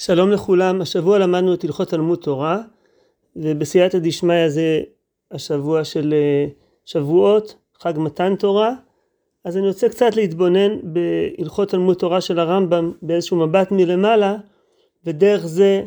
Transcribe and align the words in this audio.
שלום 0.00 0.30
לכולם, 0.30 0.80
השבוע 0.80 1.18
למדנו 1.18 1.54
את 1.54 1.64
הלכות 1.64 1.88
תלמוד 1.88 2.18
תורה 2.18 2.62
ובסייעתא 3.36 3.98
דשמיא 3.98 4.48
זה 4.48 4.80
השבוע 5.30 5.84
של 5.84 6.14
אה, 6.14 6.46
שבועות, 6.84 7.56
חג 7.78 7.92
מתן 7.96 8.36
תורה 8.36 8.74
אז 9.44 9.56
אני 9.56 9.68
רוצה 9.68 9.88
קצת 9.88 10.16
להתבונן 10.16 10.78
בהלכות 10.82 11.68
תלמוד 11.68 11.96
תורה 11.96 12.20
של 12.20 12.38
הרמב"ם 12.38 12.92
באיזשהו 13.02 13.36
מבט 13.36 13.70
מלמעלה 13.70 14.36
ודרך 15.04 15.46
זה 15.46 15.82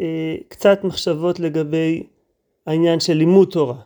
אה, 0.00 0.36
קצת 0.48 0.84
מחשבות 0.84 1.40
לגבי 1.40 2.02
העניין 2.66 3.00
של 3.00 3.14
לימוד 3.14 3.48
תורה. 3.50 3.80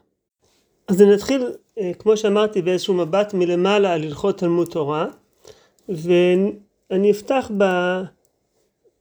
אז 0.89 1.03
נתחיל 1.03 1.47
אה, 1.79 1.93
כמו 1.99 2.17
שאמרתי 2.17 2.63
באיזשהו 2.63 2.95
מבט 2.95 3.35
מלמעלה 3.35 3.93
על 3.93 4.03
הלכות 4.03 4.39
תלמוד 4.39 4.69
תורה 4.69 5.07
ואני 5.89 7.11
אפתח 7.11 7.51
ב... 7.59 7.65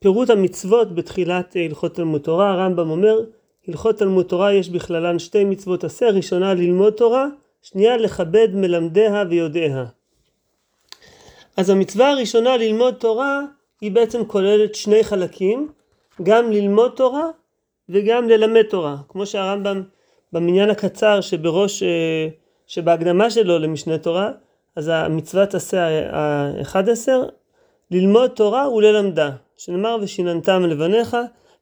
פירוט 0.06 0.30
המצוות 0.30 0.96
בתחילת 0.96 1.56
הלכות 1.56 1.96
תלמוד 1.96 2.22
תורה, 2.22 2.52
הרמב"ם 2.52 2.90
אומר, 2.90 3.20
הלכות 3.68 3.98
תלמוד 3.98 4.26
תורה 4.26 4.54
יש 4.54 4.70
בכללן 4.70 5.20
שתי 5.20 5.44
מצוות 5.44 5.84
עשה, 5.84 6.10
ראשונה 6.10 6.54
ללמוד 6.54 6.94
תורה, 6.94 7.28
שנייה 7.62 7.98
לכבד 7.98 8.48
מלמדיה 8.54 9.24
ויודעיה. 9.30 9.86
אז 11.58 11.70
המצווה 11.70 12.12
הראשונה 12.12 12.58
ללמוד 12.58 12.94
תורה 12.94 13.42
היא 13.82 13.92
בעצם 13.92 14.26
כוללת 14.26 14.76
שני 14.76 15.04
חלקים, 15.04 15.70
גם 16.24 16.52
ללמוד 16.52 16.92
תורה 16.96 17.28
וגם 17.90 18.30
ללמד 18.30 18.64
תורה, 18.64 18.96
כמו 19.10 19.26
שהרמב"ם 19.26 19.84
במניין 20.34 20.70
הקצר 20.70 21.22
שבראש, 21.22 21.84
אה, 21.84 22.28
שבהקדמה 22.68 23.30
שלו 23.30 23.60
למשנה 23.60 23.98
תורה, 23.98 24.32
אז 24.76 24.92
המצוות 24.94 25.54
עשה 25.54 25.88
ה-11, 26.16 27.08
ללמוד 27.92 28.30
תורה 28.30 28.74
וללמדה. 28.74 29.32
שנאמר 29.58 29.98
ושיננתם 30.02 30.64
לבניך, 30.66 31.18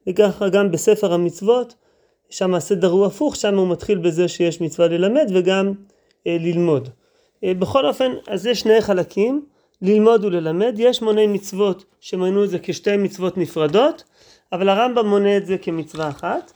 וככה 0.07 0.49
גם 0.49 0.71
בספר 0.71 1.13
המצוות, 1.13 1.75
שם 2.29 2.53
הסדר 2.53 2.89
הוא 2.89 3.05
הפוך, 3.05 3.35
שם 3.35 3.57
הוא 3.57 3.67
מתחיל 3.67 3.97
בזה 3.97 4.27
שיש 4.27 4.61
מצווה 4.61 4.87
ללמד 4.87 5.31
וגם 5.33 5.73
אה, 6.27 6.37
ללמוד. 6.39 6.89
אה, 7.43 7.53
בכל 7.53 7.85
אופן, 7.85 8.11
אז 8.27 8.45
יש 8.45 8.59
שני 8.59 8.81
חלקים, 8.81 9.45
ללמוד 9.81 10.25
וללמד, 10.25 10.75
יש 10.77 11.01
מוני 11.01 11.27
מצוות 11.27 11.85
שמנו 11.99 12.43
את 12.43 12.49
זה 12.49 12.57
כשתי 12.59 12.97
מצוות 12.97 13.37
נפרדות, 13.37 14.03
אבל 14.51 14.69
הרמב"ם 14.69 15.07
מונה 15.07 15.37
את 15.37 15.45
זה 15.45 15.57
כמצווה 15.57 16.09
אחת, 16.09 16.51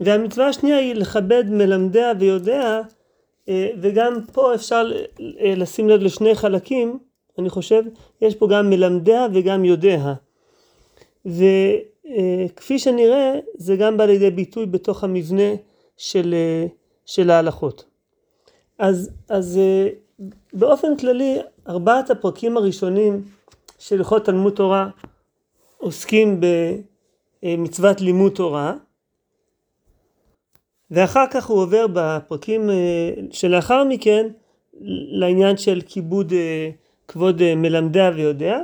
והמצווה 0.00 0.48
השנייה 0.48 0.76
היא 0.78 0.94
לכבד 0.94 1.44
מלמדיה 1.48 2.12
ויודע, 2.18 2.80
אה, 3.48 3.68
וגם 3.80 4.20
פה 4.32 4.54
אפשר 4.54 4.92
אה, 5.20 5.54
לשים 5.56 5.88
לב 5.88 6.00
לשני 6.02 6.34
חלקים, 6.34 6.98
אני 7.38 7.50
חושב, 7.50 7.82
יש 8.22 8.34
פה 8.34 8.48
גם 8.48 8.70
מלמדיה 8.70 9.26
וגם 9.32 9.64
יודע. 9.64 10.12
וכפי 11.26 12.78
שנראה 12.78 13.38
זה 13.54 13.76
גם 13.76 13.96
בא 13.96 14.04
לידי 14.04 14.30
ביטוי 14.30 14.66
בתוך 14.66 15.04
המבנה 15.04 15.54
של, 15.96 16.34
של 17.06 17.30
ההלכות. 17.30 17.84
אז, 18.78 19.10
אז 19.28 19.60
באופן 20.52 20.96
כללי 20.96 21.38
ארבעת 21.68 22.10
הפרקים 22.10 22.56
הראשונים 22.56 23.22
של 23.78 23.96
הלכות 23.98 24.24
תלמוד 24.24 24.52
תורה 24.52 24.88
עוסקים 25.78 26.40
במצוות 27.42 28.00
לימוד 28.00 28.32
תורה 28.32 28.74
ואחר 30.90 31.24
כך 31.30 31.46
הוא 31.46 31.62
עובר 31.62 31.86
בפרקים 31.92 32.70
שלאחר 33.30 33.84
מכן 33.84 34.26
לעניין 35.10 35.56
של 35.56 35.80
כיבוד 35.86 36.32
כבוד 37.08 37.54
מלמדיה 37.54 38.10
ויודע 38.14 38.58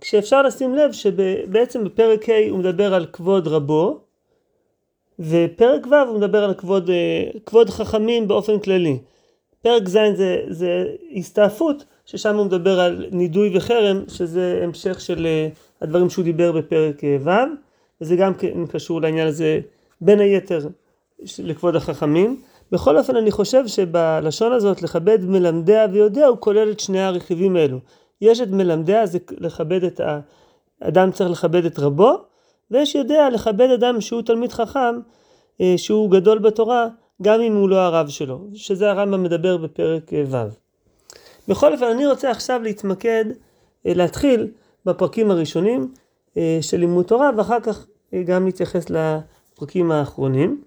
כשאפשר 0.00 0.42
לשים 0.42 0.74
לב 0.74 0.92
שבעצם 0.92 1.84
בפרק 1.84 2.28
ה' 2.28 2.50
הוא 2.50 2.58
מדבר 2.58 2.94
על 2.94 3.06
כבוד 3.06 3.48
רבו, 3.48 4.00
ופרק 5.18 5.86
ו' 5.86 5.94
הוא 5.94 6.18
מדבר 6.18 6.44
על 6.44 6.54
כבוד, 6.54 6.90
אה, 6.90 7.30
כבוד 7.46 7.70
חכמים 7.70 8.28
באופן 8.28 8.58
כללי. 8.58 8.98
פרק 9.62 9.88
ז' 9.88 9.98
זה, 10.14 10.40
זה 10.48 10.84
הסתעפות, 11.16 11.84
ששם 12.06 12.36
הוא 12.36 12.46
מדבר 12.46 12.80
על 12.80 13.06
נידוי 13.10 13.56
וחרם, 13.56 14.04
שזה 14.08 14.60
המשך 14.62 15.00
של 15.00 15.26
אה, 15.26 15.48
הדברים 15.82 16.10
שהוא 16.10 16.24
דיבר 16.24 16.52
בפרק 16.52 17.04
אה, 17.04 17.16
ו', 17.20 17.30
וזה 18.00 18.16
גם 18.16 18.34
כן 18.34 18.66
קשור 18.66 19.00
לעניין 19.00 19.26
הזה 19.26 19.60
בין 20.00 20.20
היתר 20.20 20.60
לכבוד 21.38 21.76
החכמים. 21.76 22.40
בכל 22.72 22.98
אופן 22.98 23.16
אני 23.16 23.30
חושב 23.30 23.66
שבלשון 23.66 24.52
הזאת 24.52 24.82
לכבד 24.82 25.18
מלמדיה 25.24 25.86
ויודע 25.92 26.26
הוא 26.26 26.36
כולל 26.40 26.70
את 26.70 26.80
שני 26.80 27.00
הרכיבים 27.00 27.56
האלו. 27.56 27.78
יש 28.20 28.40
את 28.40 28.48
מלמדיה, 28.48 29.06
זה 29.06 29.18
לכבד 29.30 29.84
את 29.84 30.00
ה... 30.00 30.20
אדם 30.80 31.12
צריך 31.12 31.30
לכבד 31.30 31.64
את 31.64 31.78
רבו, 31.78 32.16
ויש 32.70 32.94
יודע 32.94 33.30
לכבד 33.30 33.70
אדם 33.70 34.00
שהוא 34.00 34.22
תלמיד 34.22 34.52
חכם, 34.52 35.00
אה, 35.60 35.74
שהוא 35.76 36.10
גדול 36.10 36.38
בתורה, 36.38 36.88
גם 37.22 37.40
אם 37.40 37.56
הוא 37.56 37.68
לא 37.68 37.76
הרב 37.76 38.08
שלו, 38.08 38.40
שזה 38.54 38.90
הרמב"ם 38.90 39.22
מדבר 39.22 39.56
בפרק 39.56 40.12
אה, 40.12 40.24
ו'. 40.26 40.48
בכל 41.48 41.72
אופן, 41.72 41.84
אני 41.84 42.06
רוצה 42.06 42.30
עכשיו 42.30 42.60
להתמקד, 42.62 43.24
אה, 43.86 43.94
להתחיל 43.94 44.50
בפרקים 44.84 45.30
הראשונים 45.30 45.92
של 46.60 46.76
לימוד 46.76 47.04
תורה, 47.04 47.30
ואחר 47.36 47.60
כך 47.60 47.86
גם 48.24 48.46
להתייחס 48.46 48.86
לפרקים 48.90 49.90
האחרונים. 49.90 50.62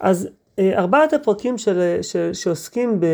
אז 0.00 0.28
ארבעת 0.58 1.12
הפרקים 1.12 1.58
של, 1.58 1.98
של, 2.02 2.30
שעוסקים 2.32 3.00
ב... 3.00 3.06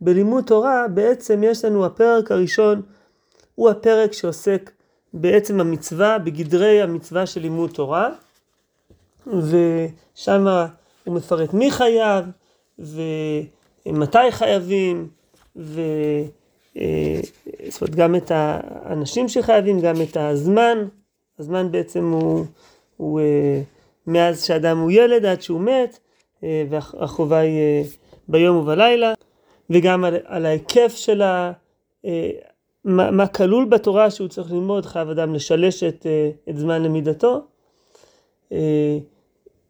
בלימוד 0.00 0.44
תורה 0.44 0.88
בעצם 0.88 1.42
יש 1.44 1.64
לנו 1.64 1.86
הפרק 1.86 2.30
הראשון 2.30 2.82
הוא 3.54 3.70
הפרק 3.70 4.12
שעוסק 4.12 4.70
בעצם 5.12 5.60
המצווה, 5.60 6.18
בגדרי 6.18 6.82
המצווה 6.82 7.26
של 7.26 7.40
לימוד 7.40 7.70
תורה 7.70 8.10
ושם 9.26 10.46
הוא 11.04 11.14
מפרט 11.14 11.54
מי 11.54 11.70
חייב 11.70 12.24
ומתי 12.78 14.30
חייבים 14.30 15.08
ו... 15.56 15.80
אה, 16.76 17.20
זאת 17.68 17.82
אומרת 17.82 17.94
גם 17.94 18.14
את 18.14 18.32
האנשים 18.34 19.28
שחייבים, 19.28 19.80
גם 19.80 19.94
את 20.02 20.16
הזמן, 20.16 20.78
הזמן 21.38 21.72
בעצם 21.72 22.10
הוא, 22.10 22.44
הוא 22.96 23.20
אה, 23.20 23.62
מאז 24.06 24.44
שאדם 24.44 24.78
הוא 24.78 24.90
ילד 24.90 25.24
עד 25.24 25.42
שהוא 25.42 25.60
מת 25.60 25.98
אה, 26.44 26.64
והחובה 26.70 27.38
היא 27.38 27.84
ביום 28.28 28.56
ובלילה. 28.56 29.12
וגם 29.70 30.04
על, 30.04 30.14
על 30.24 30.46
ההיקף 30.46 30.94
של 30.96 31.22
ה... 31.22 31.52
אה, 32.04 32.30
מה, 32.84 33.10
מה 33.10 33.26
כלול 33.26 33.64
בתורה 33.64 34.10
שהוא 34.10 34.28
צריך 34.28 34.52
ללמוד, 34.52 34.86
חייב 34.86 35.08
אדם 35.08 35.34
לשלש 35.34 35.82
את, 35.82 36.06
אה, 36.06 36.30
את 36.48 36.58
זמן 36.58 36.82
למידתו. 36.82 37.40
אה, 38.52 38.98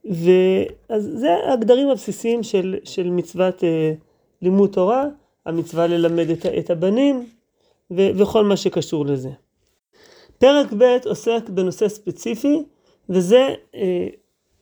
ואז 0.04 1.10
זה 1.14 1.28
הגדרים 1.52 1.88
הבסיסיים 1.88 2.42
של, 2.42 2.76
של 2.84 3.10
מצוות 3.10 3.62
לימוד 4.42 4.70
תורה, 4.70 5.04
המצווה 5.46 5.86
ללמד 5.86 6.30
את, 6.30 6.46
את 6.46 6.70
הבנים 6.70 7.26
ו, 7.90 8.08
וכל 8.16 8.44
מה 8.44 8.56
שקשור 8.56 9.06
לזה. 9.06 9.30
פרק 10.38 10.72
ב' 10.78 10.96
עוסק 11.04 11.48
בנושא 11.48 11.88
ספציפי, 11.88 12.62
וזה 13.08 13.54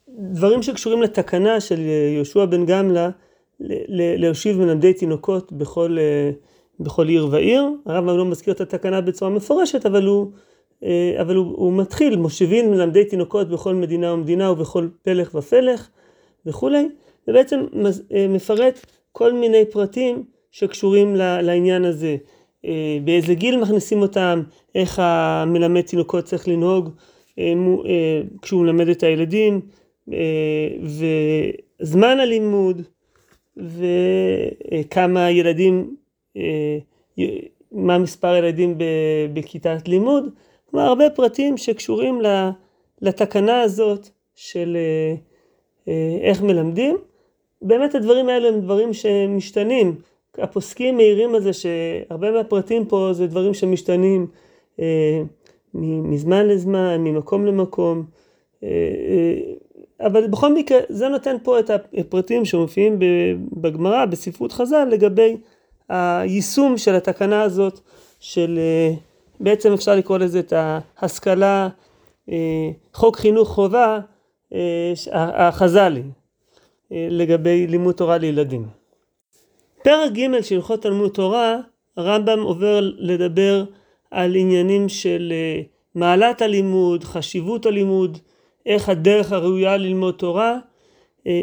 דברים 0.09 0.63
שקשורים 0.63 1.01
לתקנה 1.01 1.59
של 1.59 1.79
יהושע 2.15 2.45
בן 2.45 2.65
גמלה, 2.65 3.09
להושיב 3.59 4.57
מלמדי 4.57 4.93
תינוקות 4.93 5.51
בכל, 5.51 5.97
אה, 5.99 6.31
בכל 6.79 7.07
עיר 7.07 7.27
ועיר. 7.31 7.63
הרמב"ם 7.85 8.17
לא 8.17 8.25
מזכיר 8.25 8.53
את 8.53 8.61
התקנה 8.61 9.01
בצורה 9.01 9.31
מפורשת, 9.31 9.85
אבל 9.85 10.05
הוא, 10.05 10.31
אה, 10.83 11.17
אבל 11.21 11.35
הוא, 11.35 11.45
הוא 11.57 11.73
מתחיל, 11.73 12.15
מושיבים 12.15 12.71
מלמדי 12.71 13.05
תינוקות 13.05 13.49
בכל 13.49 13.75
מדינה 13.75 14.13
ומדינה 14.13 14.51
ובכל 14.51 14.87
פלך 15.01 15.35
ופלך 15.35 15.89
וכולי, 16.45 16.89
ובעצם 17.27 17.59
אה, 18.13 18.27
מפרט 18.29 18.85
כל 19.11 19.33
מיני 19.33 19.65
פרטים 19.65 20.23
שקשורים 20.51 21.15
לעניין 21.15 21.85
הזה. 21.85 22.17
באיזה 23.03 23.33
גיל 23.33 23.59
מכניסים 23.59 24.01
אותם, 24.01 24.43
איך 24.75 24.99
המלמד 25.03 25.81
תינוקות 25.81 26.23
צריך 26.23 26.47
לנהוג 26.47 26.89
כשהוא 28.41 28.61
מלמד 28.61 28.89
את 28.89 29.03
הילדים, 29.03 29.61
וזמן 31.79 32.19
הלימוד. 32.19 32.81
וכמה 33.59 35.31
ילדים, 35.31 35.95
אה, 36.37 36.77
מה 37.71 37.97
מספר 37.97 38.35
ילדים 38.35 38.75
בכיתת 39.33 39.87
לימוד, 39.87 40.29
כלומר 40.65 40.85
הרבה 40.85 41.09
פרטים 41.09 41.57
שקשורים 41.57 42.21
לתקנה 43.01 43.61
הזאת 43.61 44.09
של 44.35 44.77
אה, 44.77 45.15
אה, 45.87 46.17
איך 46.21 46.41
מלמדים. 46.41 46.97
באמת 47.61 47.95
הדברים 47.95 48.29
האלה 48.29 48.47
הם 48.47 48.59
דברים 48.61 48.93
שמשתנים. 48.93 49.95
הפוסקים 50.37 50.97
מעירים 50.97 51.35
על 51.35 51.41
זה 51.41 51.53
שהרבה 51.53 52.31
מהפרטים 52.31 52.85
פה 52.85 53.09
זה 53.13 53.27
דברים 53.27 53.53
שמשתנים 53.53 54.27
מזמן 55.73 56.47
לזמן, 56.47 56.97
ממקום 57.03 57.45
למקום. 57.45 58.05
אבל 60.01 60.27
בכל 60.27 60.53
מקרה 60.53 60.79
זה 60.89 61.07
נותן 61.07 61.35
פה 61.43 61.59
את 61.59 61.71
הפרטים 61.97 62.45
שמופיעים 62.45 62.99
בגמרא, 63.51 64.05
בספרות 64.05 64.51
חז"ל, 64.51 64.87
לגבי 64.91 65.37
היישום 65.89 66.77
של 66.77 66.95
התקנה 66.95 67.41
הזאת 67.41 67.79
של, 68.19 68.59
אה, 68.59 68.93
בעצם 69.39 69.73
אפשר 69.73 69.95
לקרוא 69.95 70.17
לזה 70.17 70.39
את 70.39 70.53
ההשכלה 70.97 71.69
חוק 72.93 73.17
חינוך 73.17 73.49
חובה 73.49 73.99
החז"לי 75.11 76.03
לגבי 76.91 77.67
לימוד 77.67 77.95
תורה 77.95 78.17
לילדים. 78.17 78.67
פרק 79.83 80.11
ג' 80.11 80.41
של 80.41 80.55
הלכות 80.55 80.81
תלמוד 80.81 81.11
תורה, 81.11 81.57
הרמב"ם 81.97 82.41
עובר 82.41 82.79
לדבר 82.81 83.63
על 84.11 84.35
עניינים 84.35 84.89
של 84.89 85.33
מעלת 85.95 86.41
הלימוד, 86.41 87.03
חשיבות 87.03 87.65
הלימוד, 87.65 88.17
איך 88.65 88.89
הדרך 88.89 89.31
הראויה 89.31 89.77
ללמוד 89.77 90.13
תורה. 90.13 90.57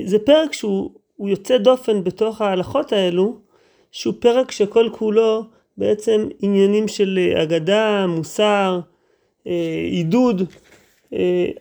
זה 0.05 0.19
פרק 0.19 0.53
שהוא 0.53 0.91
יוצא 1.21 1.59
דופן 1.59 2.05
בתוך 2.05 2.41
ההלכות 2.41 2.93
האלו, 2.93 3.37
שהוא 3.93 4.15
פרק 4.19 4.51
שכל 4.51 4.89
כולו 4.93 5.43
בעצם 5.77 6.29
עניינים 6.43 6.89
של 6.89 7.19
אגדה, 7.43 8.07
מוסר, 8.09 8.81
עידוד, 9.91 10.43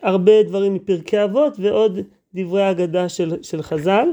הרבה 0.02 0.42
דברים 0.42 0.74
מפרקי 0.74 1.24
אבות 1.24 1.52
ועוד 1.58 1.98
דברי 2.34 2.70
אגדה 2.70 3.08
של, 3.08 3.42
של 3.42 3.62
חז"ל. 3.62 4.08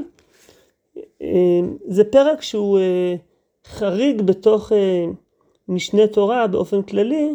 זה 1.86 2.04
פרק 2.04 2.42
שהוא 2.42 2.78
חריג 3.66 4.22
בתוך 4.22 4.72
משנה 5.68 6.06
תורה 6.06 6.46
באופן 6.46 6.82
כללי. 6.82 7.34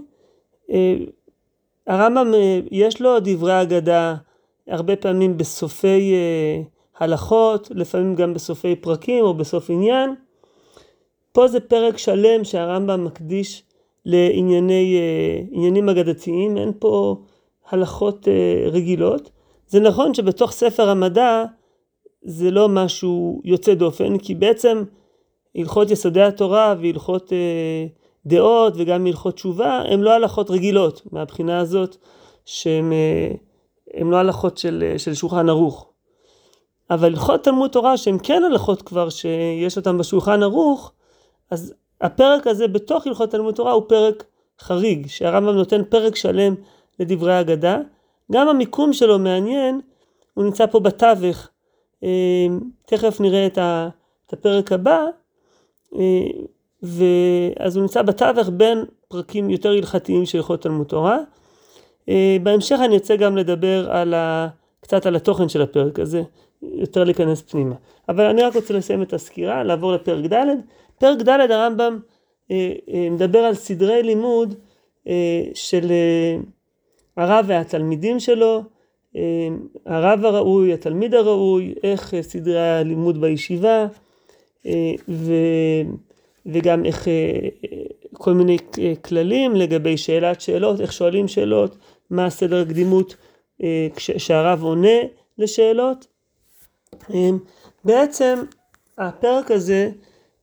הרמב"ם 1.89 2.31
יש 2.71 3.01
לו 3.01 3.19
דברי 3.19 3.61
אגדה 3.61 4.15
הרבה 4.67 4.95
פעמים 4.95 5.37
בסופי 5.37 6.13
הלכות, 6.99 7.71
לפעמים 7.75 8.15
גם 8.15 8.33
בסופי 8.33 8.75
פרקים 8.75 9.25
או 9.25 9.33
בסוף 9.33 9.69
עניין. 9.69 10.15
פה 11.31 11.47
זה 11.47 11.59
פרק 11.59 11.97
שלם 11.97 12.43
שהרמב"ם 12.43 13.05
מקדיש 13.05 13.63
לעניינים 14.05 15.89
אגדתיים, 15.89 16.57
אין 16.57 16.71
פה 16.79 17.15
הלכות 17.69 18.27
רגילות. 18.71 19.29
זה 19.67 19.79
נכון 19.79 20.13
שבתוך 20.13 20.51
ספר 20.51 20.89
המדע 20.89 21.43
זה 22.21 22.51
לא 22.51 22.69
משהו 22.69 23.41
יוצא 23.45 23.73
דופן, 23.73 24.17
כי 24.17 24.35
בעצם 24.35 24.83
הלכות 25.55 25.91
יסודי 25.91 26.21
התורה 26.21 26.75
והלכות 26.81 27.33
דעות 28.29 28.73
וגם 28.77 29.07
הלכות 29.07 29.35
תשובה 29.35 29.81
הם 29.87 30.03
לא 30.03 30.11
הלכות 30.11 30.51
רגילות 30.51 31.01
מהבחינה 31.11 31.59
הזאת 31.59 31.95
שהן 32.45 32.91
לא 34.01 34.17
הלכות 34.17 34.57
של, 34.57 34.93
של 34.97 35.13
שולחן 35.13 35.49
ערוך. 35.49 35.85
אבל 36.89 37.07
הלכות 37.07 37.43
תלמוד 37.43 37.71
תורה 37.71 37.97
שהן 37.97 38.17
כן 38.23 38.43
הלכות 38.43 38.81
כבר 38.81 39.09
שיש 39.09 39.77
אותן 39.77 39.97
בשולחן 39.97 40.43
ערוך, 40.43 40.91
אז 41.51 41.73
הפרק 42.01 42.47
הזה 42.47 42.67
בתוך 42.67 43.07
הלכות 43.07 43.31
תלמוד 43.31 43.55
תורה 43.55 43.71
הוא 43.71 43.83
פרק 43.87 44.23
חריג, 44.59 45.07
שהרמב"ם 45.07 45.55
נותן 45.55 45.81
פרק 45.89 46.15
שלם 46.15 46.55
לדברי 46.99 47.33
האגדה. 47.33 47.77
גם 48.31 48.47
המיקום 48.47 48.93
שלו 48.93 49.19
מעניין, 49.19 49.81
הוא 50.33 50.45
נמצא 50.45 50.65
פה 50.65 50.79
בתווך. 50.79 51.47
תכף 52.85 53.21
נראה 53.21 53.45
את 53.45 54.33
הפרק 54.33 54.71
הבא, 54.71 55.05
ואז 56.83 57.75
הוא 57.75 57.81
נמצא 57.81 58.01
בתווך 58.01 58.49
בין 58.53 58.85
פרקים 59.07 59.49
יותר 59.49 59.69
הלכתיים 59.69 60.25
של 60.25 60.37
הלכות 60.37 60.61
תלמוד 60.61 60.87
תורה. 60.87 61.17
בהמשך 62.43 62.77
אני 62.85 62.93
ארצה 62.93 63.15
גם 63.15 63.37
לדבר 63.37 63.91
על 63.91 64.13
ה... 64.13 64.47
קצת 64.81 65.05
על 65.05 65.15
התוכן 65.15 65.49
של 65.49 65.61
הפרק 65.61 65.99
הזה, 65.99 66.21
יותר 66.61 67.03
להיכנס 67.03 67.41
פנימה. 67.41 67.75
אבל 68.09 68.25
אני 68.25 68.41
רק 68.41 68.55
רוצה 68.55 68.73
לסיים 68.73 69.01
את 69.01 69.13
הסקירה, 69.13 69.63
לעבור 69.63 69.93
לפרק 69.93 70.25
ד'. 70.33 70.45
פרק 70.99 71.21
ד' 71.21 71.29
הרמב"ם 71.29 71.99
מדבר 73.11 73.39
על 73.39 73.53
סדרי 73.53 74.03
לימוד 74.03 74.55
של 75.53 75.91
הרב 77.17 77.45
והתלמידים 77.47 78.19
שלו, 78.19 78.63
הרב 79.85 80.25
הראוי, 80.25 80.73
התלמיד 80.73 81.13
הראוי, 81.13 81.73
איך 81.83 82.13
סדרי 82.21 82.59
הלימוד 82.59 83.21
בישיבה, 83.21 83.87
ו... 85.09 85.33
וגם 86.53 86.85
איך 86.85 87.07
כל 88.13 88.33
מיני 88.33 88.57
כללים 89.05 89.55
לגבי 89.55 89.97
שאלת 89.97 90.41
שאלות, 90.41 90.81
איך 90.81 90.93
שואלים 90.93 91.27
שאלות, 91.27 91.77
מה 92.09 92.25
הסדר 92.25 92.61
הקדימות 92.61 93.15
כשהרב 93.95 94.63
עונה 94.63 94.97
לשאלות. 95.37 96.07
בעצם 97.85 98.39
הפרק 98.97 99.51
הזה, 99.51 99.89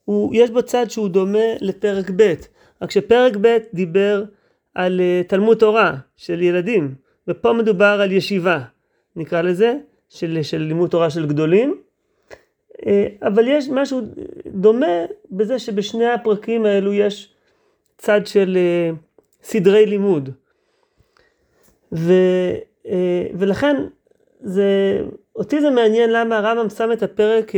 הוא, 0.05 0.35
יש 0.35 0.51
בו 0.51 0.63
צד 0.63 0.91
שהוא 0.91 1.09
דומה 1.09 1.55
לפרק 1.61 2.11
ב', 2.17 2.35
רק 2.83 2.91
שפרק 2.91 3.37
ב' 3.41 3.57
דיבר 3.75 4.25
על 4.75 5.01
תלמוד 5.29 5.59
תורה 5.59 5.95
של 6.17 6.43
ילדים, 6.43 6.95
ופה 7.29 7.53
מדובר 7.53 7.99
על 8.03 8.13
ישיבה, 8.13 8.61
נקרא 9.17 9.43
לזה, 9.43 9.75
של, 10.09 10.39
של 10.43 10.59
לימוד 10.59 10.91
תורה 10.91 11.11
של 11.11 11.27
גדולים. 11.27 11.81
אבל 13.23 13.49
יש 13.49 13.69
משהו 13.69 14.01
דומה 14.57 15.05
בזה 15.31 15.59
שבשני 15.59 16.07
הפרקים 16.07 16.67
האלו 16.67 16.93
יש 16.93 17.35
צד 17.99 18.27
של 18.27 18.59
סדרי 19.43 19.87
לימוד. 19.87 20.31
ו, 21.93 22.13
ולכן 23.35 23.77
זה, 24.41 25.01
אותי 25.37 25.61
זה 25.61 25.71
מעניין 25.71 26.11
למה 26.13 26.39
הרמב"ם 26.39 26.71
שם 26.71 26.93
את 26.93 27.03
הפרק, 27.03 27.53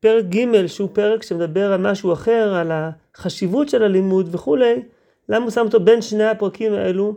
פרק 0.00 0.24
ג' 0.24 0.66
שהוא 0.66 0.88
פרק 0.92 1.22
שמדבר 1.22 1.72
על 1.72 1.80
משהו 1.80 2.12
אחר, 2.12 2.54
על 2.54 2.72
החשיבות 2.72 3.68
של 3.68 3.82
הלימוד 3.82 4.34
וכולי, 4.34 4.82
למה 5.28 5.44
הוא 5.44 5.50
שם 5.50 5.64
אותו 5.64 5.80
בין 5.80 6.02
שני 6.02 6.24
הפרקים 6.24 6.72
האלו 6.72 7.16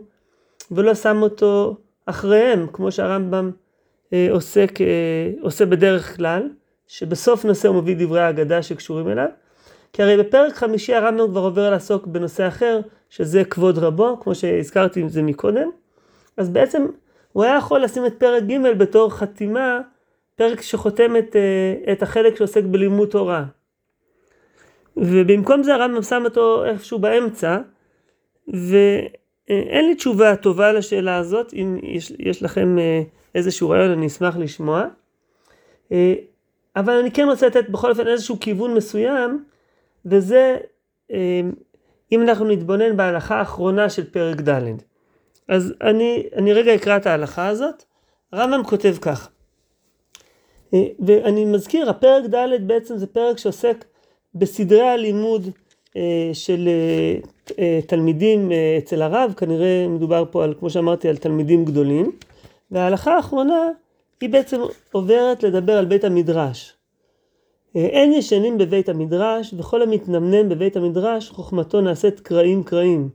ולא 0.70 0.94
שם 0.94 1.22
אותו 1.22 1.76
אחריהם, 2.06 2.66
כמו 2.72 2.92
שהרמב"ם 2.92 3.50
עוסק, 4.30 4.78
עושה 5.40 5.66
בדרך 5.66 6.16
כלל. 6.16 6.48
שבסוף 6.88 7.44
נושא 7.44 7.68
הוא 7.68 7.76
מביא 7.76 7.96
דברי 7.98 8.20
האגדה 8.20 8.62
שקשורים 8.62 9.08
אליו. 9.08 9.28
כי 9.92 10.02
הרי 10.02 10.16
בפרק 10.16 10.54
חמישי 10.54 10.94
הרמב"ם 10.94 11.28
כבר 11.30 11.40
עובר 11.40 11.70
לעסוק 11.70 12.06
בנושא 12.06 12.48
אחר, 12.48 12.80
שזה 13.10 13.44
כבוד 13.44 13.78
רבו, 13.78 14.20
כמו 14.20 14.34
שהזכרתי 14.34 15.02
את 15.02 15.10
זה 15.10 15.22
מקודם. 15.22 15.68
אז 16.36 16.50
בעצם 16.50 16.86
הוא 17.32 17.44
היה 17.44 17.56
יכול 17.56 17.82
לשים 17.82 18.06
את 18.06 18.14
פרק 18.18 18.42
ג' 18.42 18.78
בתור 18.78 19.10
חתימה, 19.10 19.80
פרק 20.36 20.60
שחותם 20.60 21.16
את, 21.16 21.36
את 21.92 22.02
החלק 22.02 22.36
שעוסק 22.36 22.64
בלימוד 22.64 23.08
תורה. 23.08 23.44
ובמקום 24.96 25.62
זה 25.62 25.74
הרמב"ם 25.74 26.02
שם 26.02 26.22
אותו 26.24 26.64
איפשהו 26.64 26.98
באמצע, 26.98 27.58
ואין 28.48 29.86
לי 29.88 29.94
תשובה 29.94 30.36
טובה 30.36 30.72
לשאלה 30.72 31.16
הזאת, 31.16 31.54
אם 31.54 31.78
יש, 31.82 32.12
יש 32.18 32.42
לכם 32.42 32.76
איזשהו 33.34 33.70
רעיון 33.70 33.90
אני 33.90 34.06
אשמח 34.06 34.36
לשמוע. 34.36 34.84
אבל 36.76 36.92
אני 36.92 37.10
כן 37.10 37.26
רוצה 37.28 37.46
לתת 37.46 37.68
בכל 37.68 37.90
אופן 37.90 38.06
איזשהו 38.06 38.40
כיוון 38.40 38.74
מסוים, 38.74 39.44
וזה 40.06 40.56
אם 42.12 42.22
אנחנו 42.22 42.44
נתבונן 42.44 42.96
בהלכה 42.96 43.36
האחרונה 43.36 43.90
של 43.90 44.10
פרק 44.10 44.40
ד'. 44.40 44.62
אז 45.48 45.74
אני, 45.82 46.22
אני 46.36 46.52
רגע 46.52 46.74
אקרא 46.74 46.96
את 46.96 47.06
ההלכה 47.06 47.48
הזאת. 47.48 47.84
הרמב"ם 48.32 48.64
כותב 48.64 48.96
כך, 49.00 49.30
ואני 51.06 51.44
מזכיר, 51.44 51.90
הפרק 51.90 52.24
ד' 52.24 52.66
בעצם 52.66 52.96
זה 52.96 53.06
פרק 53.06 53.38
שעוסק 53.38 53.84
בסדרי 54.34 54.88
הלימוד 54.88 55.50
של 56.32 56.68
תלמידים 57.86 58.52
אצל 58.78 59.02
הרב, 59.02 59.34
כנראה 59.36 59.86
מדובר 59.88 60.24
פה 60.30 60.44
על, 60.44 60.54
כמו 60.58 60.70
שאמרתי, 60.70 61.08
על 61.08 61.16
תלמידים 61.16 61.64
גדולים, 61.64 62.12
וההלכה 62.70 63.16
האחרונה 63.16 63.68
היא 64.20 64.30
בעצם 64.30 64.60
עוברת 64.92 65.42
לדבר 65.42 65.72
על 65.72 65.84
בית 65.84 66.04
המדרש. 66.04 66.74
אין 67.74 68.12
ישנים 68.12 68.58
בבית 68.58 68.88
המדרש, 68.88 69.54
וכל 69.58 69.82
המתנמנם 69.82 70.48
בבית 70.48 70.76
המדרש, 70.76 71.30
חוכמתו 71.30 71.80
נעשית 71.80 72.20
קרעים 72.20 72.64
קרעים. 72.64 73.08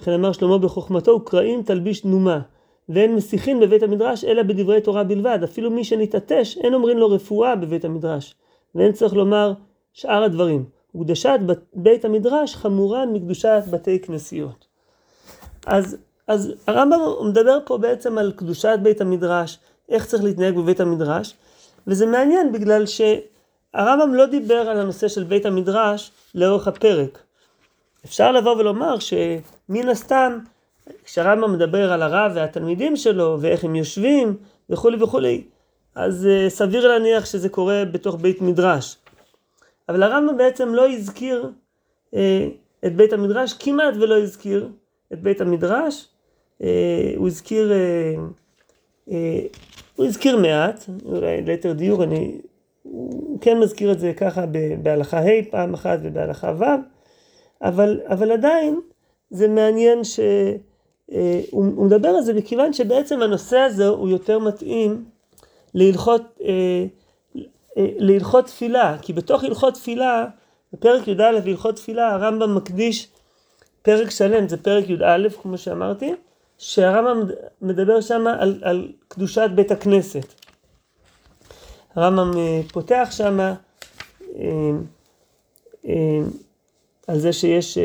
וכן 0.00 0.12
אמר 0.12 0.32
שלמה 0.32 0.58
בחוכמתו, 0.58 1.10
וקרעים 1.10 1.62
תלביש 1.62 2.04
נומה. 2.04 2.40
ואין 2.88 3.14
מסיחין 3.14 3.60
בבית 3.60 3.82
המדרש, 3.82 4.24
אלא 4.24 4.42
בדברי 4.42 4.80
תורה 4.80 5.04
בלבד. 5.04 5.38
אפילו 5.44 5.70
מי 5.70 5.84
שנתעטש, 5.84 6.56
אין 6.56 6.74
אומרים 6.74 6.98
לו 6.98 7.10
רפואה 7.10 7.56
בבית 7.56 7.84
המדרש. 7.84 8.34
ואין 8.74 8.92
צריך 8.92 9.14
לומר 9.14 9.52
שאר 9.92 10.22
הדברים. 10.22 10.64
וקדושת 10.94 11.38
בית 11.74 12.04
המדרש 12.04 12.56
חמורה 12.56 13.06
מקדושת 13.06 13.62
בתי 13.70 13.98
כנסיות. 13.98 14.66
אז, 15.66 15.96
אז 16.26 16.54
הרמב"ם 16.66 16.98
מדבר 17.28 17.58
פה 17.66 17.78
בעצם 17.78 18.18
על 18.18 18.32
קדושת 18.32 18.78
בית 18.82 19.00
המדרש, 19.00 19.58
איך 19.88 20.06
צריך 20.06 20.24
להתנהג 20.24 20.56
בבית 20.56 20.80
המדרש, 20.80 21.34
וזה 21.86 22.06
מעניין 22.06 22.52
בגלל 22.52 22.84
שהרמב"ם 22.86 24.14
לא 24.14 24.26
דיבר 24.26 24.54
על 24.54 24.80
הנושא 24.80 25.08
של 25.08 25.24
בית 25.24 25.46
המדרש 25.46 26.10
לאורך 26.34 26.68
הפרק. 26.68 27.18
אפשר 28.04 28.32
לבוא 28.32 28.56
ולומר 28.56 28.98
שמן 28.98 29.88
הסתם, 29.88 30.38
כשהרמב"ם 31.04 31.52
מדבר 31.52 31.92
על 31.92 32.02
הרב 32.02 32.32
והתלמידים 32.34 32.96
שלו, 32.96 33.38
ואיך 33.40 33.64
הם 33.64 33.76
יושבים, 33.76 34.36
וכולי 34.70 35.02
וכולי, 35.02 35.44
אז 35.94 36.28
uh, 36.28 36.50
סביר 36.50 36.88
להניח 36.88 37.24
שזה 37.24 37.48
קורה 37.48 37.84
בתוך 37.92 38.16
בית 38.20 38.40
מדרש. 38.40 38.96
אבל 39.88 40.02
הרמב"ם 40.02 40.36
בעצם 40.36 40.74
לא 40.74 40.88
הזכיר 40.88 41.50
uh, 42.14 42.16
את 42.86 42.96
בית 42.96 43.12
המדרש, 43.12 43.52
כמעט 43.52 43.94
ולא 43.96 44.18
הזכיר 44.18 44.68
את 45.12 45.22
בית 45.22 45.40
המדרש, 45.40 46.08
אה, 46.62 47.12
הוא 47.16 47.26
הזכיר, 47.26 47.72
אה, 47.72 48.14
הוא 49.96 50.06
הזכיר 50.06 50.36
מעט, 50.36 50.84
אולי 51.04 51.42
ליתר 51.42 51.72
דיוק, 51.72 52.00
אני 52.00 52.38
הוא 52.82 53.38
כן 53.40 53.60
מזכיר 53.60 53.92
את 53.92 54.00
זה 54.00 54.12
ככה 54.16 54.44
בהלכה 54.82 55.18
ה' 55.18 55.50
פעם 55.50 55.74
אחת 55.74 55.98
ובהלכה 56.02 56.52
ו', 56.58 56.64
אבל, 57.62 58.00
אבל 58.06 58.32
עדיין 58.32 58.80
זה 59.30 59.48
מעניין 59.48 60.04
שהוא 60.04 60.58
אה, 61.12 61.40
מדבר 61.76 62.08
על 62.08 62.22
זה 62.22 62.34
מכיוון 62.34 62.72
שבעצם 62.72 63.22
הנושא 63.22 63.58
הזה 63.58 63.86
הוא 63.86 64.08
יותר 64.08 64.38
מתאים 64.38 65.04
להלכות, 65.74 66.22
אה, 66.44 66.84
אה, 67.78 67.86
להלכות 67.96 68.46
תפילה, 68.46 68.96
כי 69.02 69.12
בתוך 69.12 69.44
הלכות 69.44 69.74
תפילה, 69.74 70.26
בפרק 70.72 71.08
י"א 71.08 71.22
הלכות 71.22 71.76
תפילה 71.76 72.14
הרמב"ם 72.14 72.54
מקדיש 72.54 73.08
פרק 73.82 74.10
שלם, 74.10 74.48
זה 74.48 74.56
פרק 74.56 74.88
י"א 74.88 75.28
כמו 75.42 75.58
שאמרתי, 75.58 76.12
שהרמב"ם 76.58 77.30
מדבר 77.62 78.00
שם 78.00 78.26
על, 78.26 78.60
על 78.62 78.92
קדושת 79.08 79.50
בית 79.54 79.70
הכנסת. 79.70 80.34
הרמב"ם 81.94 82.38
אה, 82.38 82.60
פותח 82.72 83.08
שם 83.10 83.40
אה, 83.40 83.54
אה, 85.86 86.20
על 87.06 87.18
זה 87.18 87.32
שיש, 87.32 87.78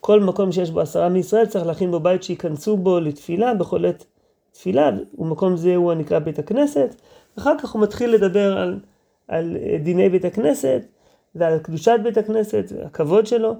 כל 0.00 0.20
מקום 0.20 0.52
שיש 0.52 0.70
בו 0.70 0.80
עשרה 0.80 1.08
מישראל 1.08 1.46
צריך 1.46 1.66
להכין 1.66 1.90
בו 1.90 2.00
בית 2.00 2.22
שייכנסו 2.22 2.76
בו 2.76 3.00
לתפילה, 3.00 3.54
בכל 3.54 3.86
עת 3.86 4.04
תפילה, 4.52 4.90
ומקום 5.18 5.56
זה 5.56 5.76
הוא 5.76 5.92
הנקרא 5.92 6.18
בית 6.18 6.38
הכנסת. 6.38 6.94
אחר 7.38 7.58
כך 7.58 7.70
הוא 7.72 7.82
מתחיל 7.82 8.10
לדבר 8.10 8.58
על, 8.58 8.78
על 9.28 9.56
דיני 9.82 10.08
בית 10.08 10.24
הכנסת 10.24 10.82
ועל 11.34 11.58
קדושת 11.58 11.98
בית 12.02 12.16
הכנסת, 12.16 12.72
הכבוד 12.84 13.26
שלו, 13.26 13.54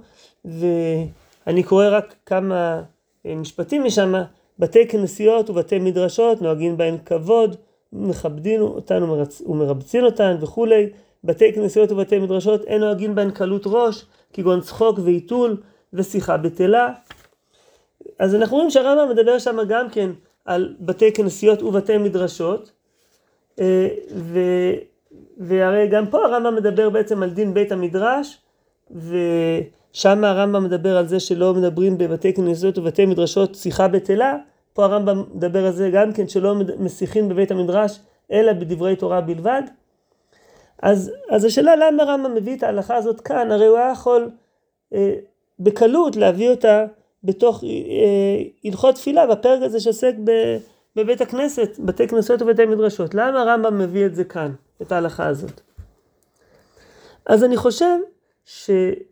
ואני 0.45 1.63
קורא 1.63 1.87
רק 1.91 2.15
כמה 2.27 2.83
משפטים 3.25 3.85
משם, 3.85 4.15
בתי 4.62 4.88
כנסיות 4.88 5.50
ובתי 5.50 5.78
מדרשות 5.78 6.42
נוהגים 6.42 6.76
בהן 6.76 6.97
כבוד, 7.07 7.57
מכבדים 7.92 8.61
אותנו 8.61 9.25
ומרבצים 9.47 10.04
אותן 10.04 10.37
וכולי. 10.40 10.87
בתי 11.25 11.52
כנסיות 11.52 11.92
ובתי 11.92 12.19
מדרשות 12.19 12.64
אין 12.64 12.81
נוהגים 12.81 13.14
בהן 13.14 13.31
קלות 13.31 13.62
ראש, 13.66 14.07
כגון 14.33 14.61
צחוק 14.61 14.99
ועיתול 15.02 15.57
ושיחה 15.92 16.37
בטלה. 16.37 16.92
אז 18.19 18.35
אנחנו 18.35 18.57
רואים 18.57 18.71
שהרמב"ם 18.71 19.11
מדבר 19.11 19.38
שם 19.38 19.57
גם 19.69 19.90
כן 19.90 20.11
על 20.45 20.75
בתי 20.81 21.12
כנסיות 21.12 21.62
ובתי 21.62 21.99
מדרשות, 21.99 22.73
אה, 23.61 23.88
ו, 24.14 24.40
והרי 25.38 25.87
גם 25.87 26.07
פה 26.07 26.25
הרמב"ם 26.25 26.54
מדבר 26.54 26.90
בעצם 26.90 27.23
על 27.23 27.31
דין 27.31 27.54
בית 27.54 27.73
המדרש, 27.73 28.38
ושם 28.90 30.25
הרמב"ם 30.25 30.64
מדבר 30.64 30.97
על 30.97 31.07
זה 31.07 31.21
שלא 31.21 31.54
מדברים 31.54 31.99
בבתי 31.99 32.35
כנסיות 32.35 32.78
ובתי 32.78 33.07
מדרשות 33.07 33.54
שיחה 33.54 33.88
בטלה, 33.88 34.37
פה 34.73 34.85
הרמב"ם 34.85 35.25
מדבר 35.35 35.67
על 35.67 35.73
זה 35.73 35.91
גם 35.93 36.12
כן, 36.12 36.29
שלא 36.29 36.55
מסיחים 36.79 37.29
בבית 37.29 37.50
המדרש, 37.50 38.00
אלא 38.33 38.52
בדברי 38.52 38.97
תורה 38.97 39.21
בלבד. 39.21 39.62
אז, 40.83 41.12
אז 41.31 41.45
השאלה 41.45 41.76
למה 41.76 42.02
הרמב"ם 42.02 42.35
מביא 42.35 42.57
את 42.57 42.62
ההלכה 42.62 42.97
הזאת 42.97 43.21
כאן, 43.21 43.50
הרי 43.50 43.67
הוא 43.67 43.79
היה 43.79 43.91
יכול 43.91 44.31
אה, 44.95 45.14
בקלות 45.59 46.17
להביא 46.17 46.50
אותה 46.50 46.87
בתוך 47.25 47.64
אה, 47.64 47.69
הלכות 48.64 48.95
תפילה, 48.95 49.26
בפרק 49.26 49.62
הזה 49.62 49.81
שעוסק 49.81 50.14
ב, 50.25 50.31
בבית 50.97 51.21
הכנסת, 51.21 51.79
בתי 51.79 52.09
כנסות 52.09 52.43
ובתי 52.43 52.67
מדרשות. 52.67 53.14
למה 53.14 53.43
הרמב"ם 53.43 53.79
מביא 53.79 54.07
את 54.07 54.14
זה 54.14 54.25
כאן, 54.25 54.52
את 54.83 54.93
ההלכה 54.93 55.26
הזאת? 55.26 55.61
אז 57.26 57.45
אני 57.45 57.57
חושב 57.57 57.97
ש, 58.45 58.71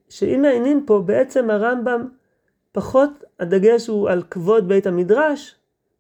שאם 0.09 0.43
מעיינים 0.43 0.87
פה, 0.87 1.03
בעצם 1.07 1.51
הרמב"ם 1.51 2.09
פחות 2.73 3.11
הדגש 3.41 3.87
הוא 3.87 4.11
על 4.11 4.23
כבוד 4.31 4.69
בית 4.69 4.87
המדרש, 4.87 5.55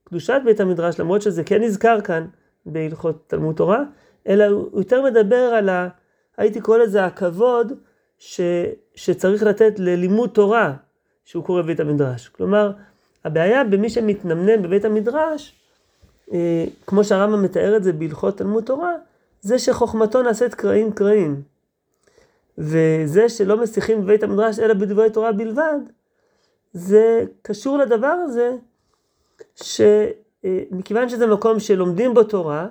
קדושת 0.04 0.40
בית 0.44 0.60
המדרש, 0.60 1.00
למרות 1.00 1.22
שזה 1.22 1.44
כן 1.44 1.62
נזכר 1.62 2.00
כאן 2.00 2.26
בהלכות 2.66 3.24
תלמוד 3.26 3.56
תורה, 3.56 3.82
אלא 4.28 4.44
הוא 4.44 4.78
יותר 4.78 5.02
מדבר 5.02 5.36
על 5.36 5.68
ה... 5.68 5.88
הייתי 6.36 6.60
קורא 6.60 6.78
לזה 6.78 7.04
הכבוד 7.04 7.72
ש, 8.18 8.40
שצריך 8.94 9.42
לתת 9.42 9.78
ללימוד 9.78 10.30
תורה 10.30 10.74
שהוא 11.24 11.44
קורא 11.44 11.62
בבית 11.62 11.80
המדרש. 11.80 12.28
כלומר, 12.28 12.72
הבעיה 13.24 13.64
במי 13.64 13.90
שמתנמנם 13.90 14.62
בבית 14.62 14.84
המדרש, 14.84 15.54
אה, 16.32 16.64
כמו 16.86 17.04
שהרמב"ם 17.04 17.42
מתאר 17.42 17.76
את 17.76 17.84
זה 17.84 17.92
בהלכות 17.92 18.38
תלמוד 18.38 18.64
תורה, 18.64 18.92
זה 19.40 19.58
שחוכמתו 19.58 20.22
נעשית 20.22 20.54
קרעים 20.54 20.92
קרעים. 20.92 21.42
וזה 22.58 23.28
שלא 23.28 23.62
מסיחים 23.62 24.02
בבית 24.02 24.22
המדרש 24.22 24.58
אלא 24.58 24.74
בדברי 24.74 25.10
תורה 25.10 25.32
בלבד, 25.32 25.78
זה 26.72 27.24
קשור 27.42 27.78
לדבר 27.78 28.06
הזה 28.06 28.56
שמכיוון 29.54 31.08
שזה 31.08 31.26
מקום 31.26 31.60
שלומדים 31.60 32.14
בו 32.14 32.24
תורה, 32.24 32.68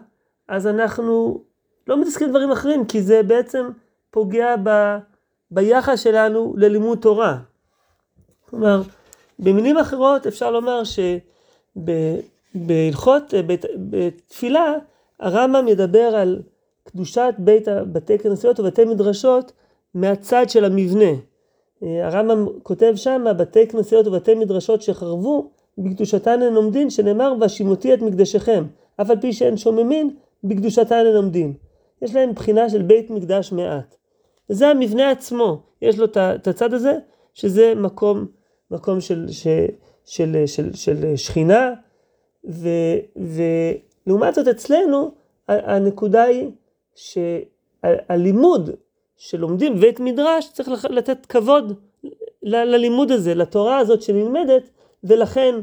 אז 0.48 0.68
אנחנו 0.68 1.44
לא 1.88 2.02
מתעסקים 2.02 2.28
בדברים 2.28 2.52
אחרים, 2.52 2.86
כי 2.86 3.02
זה 3.02 3.24
בעצם 3.24 3.70
פוגע 4.12 4.56
ב, 4.64 4.98
ביחס 5.52 6.00
שלנו 6.00 6.54
ללימוד 6.58 6.98
תורה. 6.98 7.38
כלומר, 8.50 8.82
במילים 9.40 9.78
אחרות 9.78 10.28
אפשר 10.28 10.52
לומר 10.52 10.82
שבהלכות, 11.76 13.34
בתפילה, 13.90 14.76
הרמב"ם 15.20 15.68
ידבר 15.68 16.16
על 16.16 16.42
קדושת 16.84 17.34
בית, 17.38 17.68
בתי 17.92 18.20
כנסיות 18.20 18.60
ובתי 18.60 18.86
מדרשות 18.86 19.52
מהצד 19.94 20.50
של 20.50 20.66
המבנה. 20.66 21.12
הרמב"ם 21.82 22.46
כותב 22.64 22.94
שם, 22.96 23.26
בתי 23.38 23.68
כנסיות 23.68 24.08
ובתי 24.08 24.36
מדרשות 24.36 24.82
שחרבו, 24.82 25.50
בקדושתן 25.78 26.42
הן 26.42 26.56
עומדין, 26.56 26.90
שנאמר, 26.90 27.34
והשימותי 27.40 27.94
את 27.94 28.02
מקדשכם, 28.02 28.64
אף 29.02 29.10
על 29.10 29.20
פי 29.22 29.34
שאין 29.34 29.58
שוממין, 29.58 30.16
בקדושתן 30.44 31.06
הן 31.06 31.16
עומדין. 31.16 31.54
יש 32.02 32.16
להם 32.16 32.34
בחינה 32.34 32.70
של 32.70 32.82
בית 32.82 33.10
מקדש 33.10 33.52
מעט. 33.52 33.96
וזה 34.50 34.68
המבנה 34.68 35.12
עצמו, 35.12 35.62
יש 35.82 35.98
לו 35.98 36.06
את 36.06 36.48
הצד 36.48 36.74
הזה, 36.74 36.94
שזה 37.34 37.74
מקום, 37.76 38.26
מקום 38.72 39.02
של, 39.02 39.26
של, 39.28 39.66
של, 40.06 40.44
של, 40.46 40.74
של 40.74 41.16
שכינה, 41.16 41.74
ו, 42.50 42.70
ולעומת 44.06 44.36
זאת 44.36 44.48
אצלנו, 44.48 45.12
הנקודה 45.48 46.24
היא 46.24 46.52
שהלימוד 46.96 48.70
שלומדים 49.20 49.76
בבית 49.76 50.00
מדרש, 50.00 50.50
צריך 50.54 50.86
לתת 50.90 51.26
כבוד 51.26 51.74
ללימוד 52.44 53.12
הזה, 53.12 53.36
לתורה 53.36 53.78
הזאת 53.78 54.02
שנלמדת, 54.02 54.70
ולכן 55.04 55.56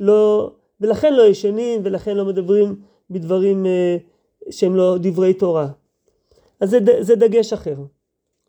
לא, 0.00 0.50
ולכן 0.80 1.14
לא 1.14 1.22
ישנים, 1.22 1.80
ולכן 1.84 2.16
לא 2.16 2.24
מדברים 2.24 2.76
בדברים 3.10 3.66
אה, 3.66 3.96
שהם 4.50 4.76
לא 4.76 4.96
דברי 5.00 5.34
תורה. 5.34 5.68
אז 6.60 6.70
זה, 6.70 6.78
זה 7.00 7.14
דגש 7.16 7.52
אחר. 7.52 7.74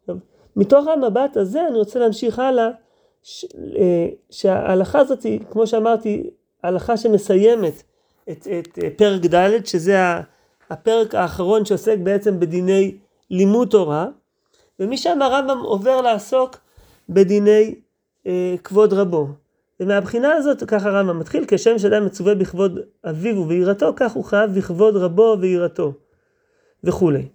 טוב, 0.05 0.17
מתוך 0.55 0.87
המבט 0.87 1.37
הזה 1.37 1.67
אני 1.67 1.77
רוצה 1.77 1.99
להמשיך 1.99 2.39
הלאה, 2.39 2.69
ש, 3.23 3.45
אה, 3.77 4.07
שההלכה 4.29 4.99
הזאת, 4.99 5.25
כמו 5.51 5.67
שאמרתי, 5.67 6.29
הלכה 6.63 6.97
שמסיימת 6.97 7.83
את, 8.31 8.47
את, 8.59 8.79
את 8.87 8.93
פרק 8.97 9.25
ד', 9.25 9.65
שזה 9.65 9.97
הפרק 10.69 11.15
האחרון 11.15 11.65
שעוסק 11.65 11.97
בעצם 11.97 12.39
בדיני 12.39 12.97
לימוד 13.29 13.69
תורה, 13.69 14.07
ומשם 14.79 15.21
הרמב"ם 15.21 15.59
עובר 15.59 16.01
לעסוק 16.01 16.57
בדיני 17.09 17.75
אה, 18.27 18.55
כבוד 18.63 18.93
רבו. 18.93 19.27
ומהבחינה 19.79 20.33
הזאת, 20.33 20.63
ככה 20.63 20.89
הרמב"ם 20.89 21.19
מתחיל, 21.19 21.45
כשם 21.47 21.79
שאדם 21.79 22.05
מצווה 22.05 22.35
בכבוד 22.35 22.79
אביו 23.09 23.37
וביראתו, 23.37 23.93
כך 23.95 24.11
הוא 24.11 24.23
חייב 24.23 24.51
בכבוד 24.57 24.95
רבו 24.95 25.37
ויראתו, 25.39 25.93
וכולי. 26.83 27.27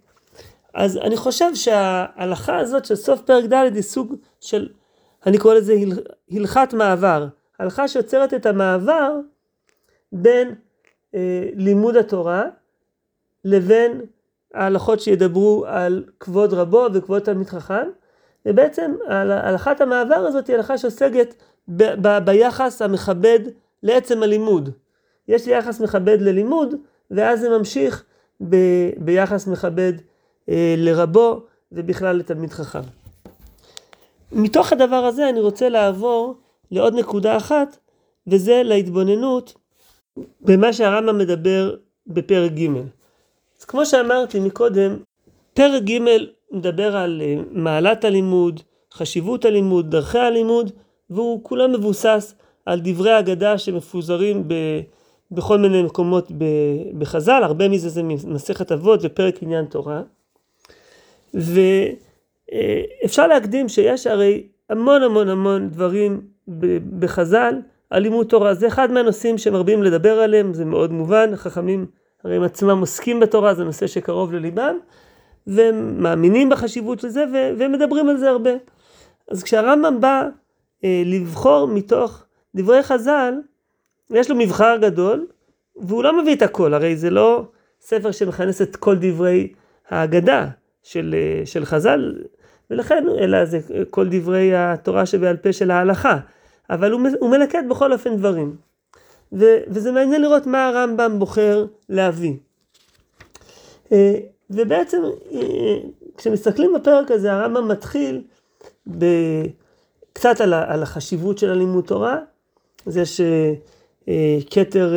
אז 0.73 0.97
אני 0.97 1.17
חושב 1.17 1.55
שההלכה 1.55 2.57
הזאת 2.57 2.85
של 2.85 2.95
סוף 2.95 3.21
פרק 3.21 3.45
ד' 3.45 3.53
היא 3.53 3.81
סוג 3.81 4.15
של, 4.39 4.69
אני 5.25 5.37
קורא 5.37 5.53
לזה 5.53 5.73
הל, 5.73 5.91
הלכת 6.31 6.73
מעבר. 6.73 7.27
הלכה 7.59 7.87
שיוצרת 7.87 8.33
את 8.33 8.45
המעבר 8.45 9.15
בין 10.11 10.55
אה, 11.15 11.49
לימוד 11.55 11.95
התורה 11.95 12.43
לבין 13.45 14.01
ההלכות 14.53 14.99
שידברו 14.99 15.65
על 15.67 16.03
כבוד 16.19 16.53
רבו 16.53 16.87
וכבוד 16.93 17.21
תלמיד 17.21 17.47
חכם, 17.47 17.87
ובעצם 18.45 18.91
הלכת 19.07 19.81
המעבר 19.81 20.15
הזאת 20.15 20.47
היא 20.47 20.55
הלכה 20.55 20.77
שעוסקת 20.77 21.35
ב- 21.67 22.07
ב- 22.07 22.25
ביחס 22.25 22.81
המכבד 22.81 23.39
לעצם 23.83 24.23
הלימוד. 24.23 24.69
יש 25.27 25.47
יחס 25.47 25.79
מכבד 25.79 26.21
ללימוד, 26.21 26.75
ואז 27.11 27.39
זה 27.39 27.49
ממשיך 27.49 28.03
ב- 28.49 28.89
ביחס 28.97 29.47
מכבד 29.47 29.93
אה, 30.49 30.75
לרבו 30.77 31.43
ובכלל 31.71 32.15
לתלמיד 32.15 32.51
חכם. 32.51 32.81
מתוך 34.31 34.73
הדבר 34.73 34.95
הזה 34.95 35.29
אני 35.29 35.39
רוצה 35.39 35.69
לעבור 35.69 36.35
לעוד 36.71 36.95
נקודה 36.95 37.37
אחת, 37.37 37.77
וזה 38.27 38.61
להתבוננות 38.63 39.53
במה 40.41 40.73
שהרמב"ם 40.73 41.17
מדבר 41.17 41.75
בפרק 42.07 42.51
ג'. 42.51 42.67
אז 43.59 43.65
כמו 43.65 43.85
שאמרתי 43.85 44.39
מקודם, 44.39 44.97
פרק 45.53 45.83
ג' 45.83 45.99
מדבר 46.51 46.95
על 46.95 47.21
אה, 47.25 47.35
מעלת 47.51 48.05
הלימוד, 48.05 48.59
חשיבות 48.93 49.45
הלימוד, 49.45 49.91
דרכי 49.91 50.19
הלימוד, 50.19 50.71
והוא 51.09 51.43
כולו 51.43 51.69
מבוסס 51.69 52.35
על 52.65 52.79
דברי 52.83 53.19
אגדה 53.19 53.57
שמפוזרים 53.57 54.47
ב, 54.47 54.53
בכל 55.31 55.57
מיני 55.57 55.83
מקומות 55.83 56.31
בחז"ל, 56.97 57.43
הרבה 57.43 57.69
מזה 57.69 57.89
זה 57.89 58.03
מסכת 58.03 58.71
אבות 58.71 58.99
ופרק 59.03 59.43
עניין 59.43 59.65
תורה. 59.65 60.01
ואפשר 61.33 63.27
להקדים 63.27 63.69
שיש 63.69 64.07
הרי 64.07 64.47
המון 64.69 65.03
המון 65.03 65.29
המון 65.29 65.69
דברים 65.69 66.21
בחז"ל 66.99 67.55
על 67.89 68.01
לימוד 68.01 68.27
תורה. 68.27 68.53
זה 68.53 68.67
אחד 68.67 68.91
מהנושאים 68.91 69.37
שמרבים 69.37 69.83
לדבר 69.83 70.19
עליהם, 70.19 70.53
זה 70.53 70.65
מאוד 70.65 70.91
מובן, 70.91 71.33
החכמים 71.33 71.85
הרי 72.23 72.35
הם 72.35 72.43
עצמם 72.43 72.79
עוסקים 72.79 73.19
בתורה, 73.19 73.53
זה 73.53 73.63
נושא 73.63 73.87
שקרוב 73.87 74.33
לליבם, 74.33 74.75
והם 75.47 76.03
מאמינים 76.03 76.49
בחשיבות 76.49 76.99
של 76.99 77.09
זה 77.09 77.25
והם 77.31 77.71
מדברים 77.71 78.09
על 78.09 78.17
זה 78.17 78.29
הרבה. 78.29 78.51
אז 79.31 79.43
כשהרמב"ם 79.43 80.01
בא 80.01 80.23
אה, 80.83 81.03
לבחור 81.05 81.67
מתוך 81.67 82.23
דברי 82.55 82.83
חז"ל, 82.83 83.33
יש 84.09 84.29
לו 84.29 84.35
מבחר 84.35 84.77
גדול, 84.81 85.27
והוא 85.75 86.03
לא 86.03 86.21
מביא 86.21 86.35
את 86.35 86.41
הכל, 86.41 86.73
הרי 86.73 86.95
זה 86.95 87.09
לא 87.09 87.47
ספר 87.81 88.11
שמכנס 88.11 88.61
את 88.61 88.75
כל 88.75 88.95
דברי 89.01 89.53
ההגדה 89.89 90.47
של, 90.83 91.15
אה, 91.17 91.45
של 91.45 91.65
חז"ל, 91.65 92.15
ולכן, 92.69 93.05
אלא 93.19 93.45
זה 93.45 93.59
כל 93.89 94.07
דברי 94.11 94.55
התורה 94.55 95.05
שבעל 95.05 95.37
פה 95.37 95.53
של 95.53 95.71
ההלכה, 95.71 96.17
אבל 96.69 96.91
הוא, 96.91 97.01
הוא 97.19 97.31
מלקט 97.31 97.63
בכל 97.69 97.93
אופן 97.93 98.17
דברים. 98.17 98.68
ו, 99.33 99.45
וזה 99.67 99.91
מעניין 99.91 100.21
לראות 100.21 100.47
מה 100.47 100.67
הרמב"ם 100.67 101.19
בוחר 101.19 101.65
להביא. 101.89 102.33
אה, 103.91 104.15
ובעצם, 104.49 105.01
אה, 105.31 105.77
כשמסתכלים 106.17 106.73
בפרק 106.73 107.11
הזה, 107.11 107.33
הרמב"ם 107.33 107.67
מתחיל 107.67 108.21
קצת 110.13 110.41
על, 110.41 110.53
על 110.53 110.83
החשיבות 110.83 111.37
של 111.37 111.49
הלימוד 111.49 111.85
תורה, 111.85 112.17
אז 112.85 112.97
יש 112.97 113.21
כתר, 114.49 114.93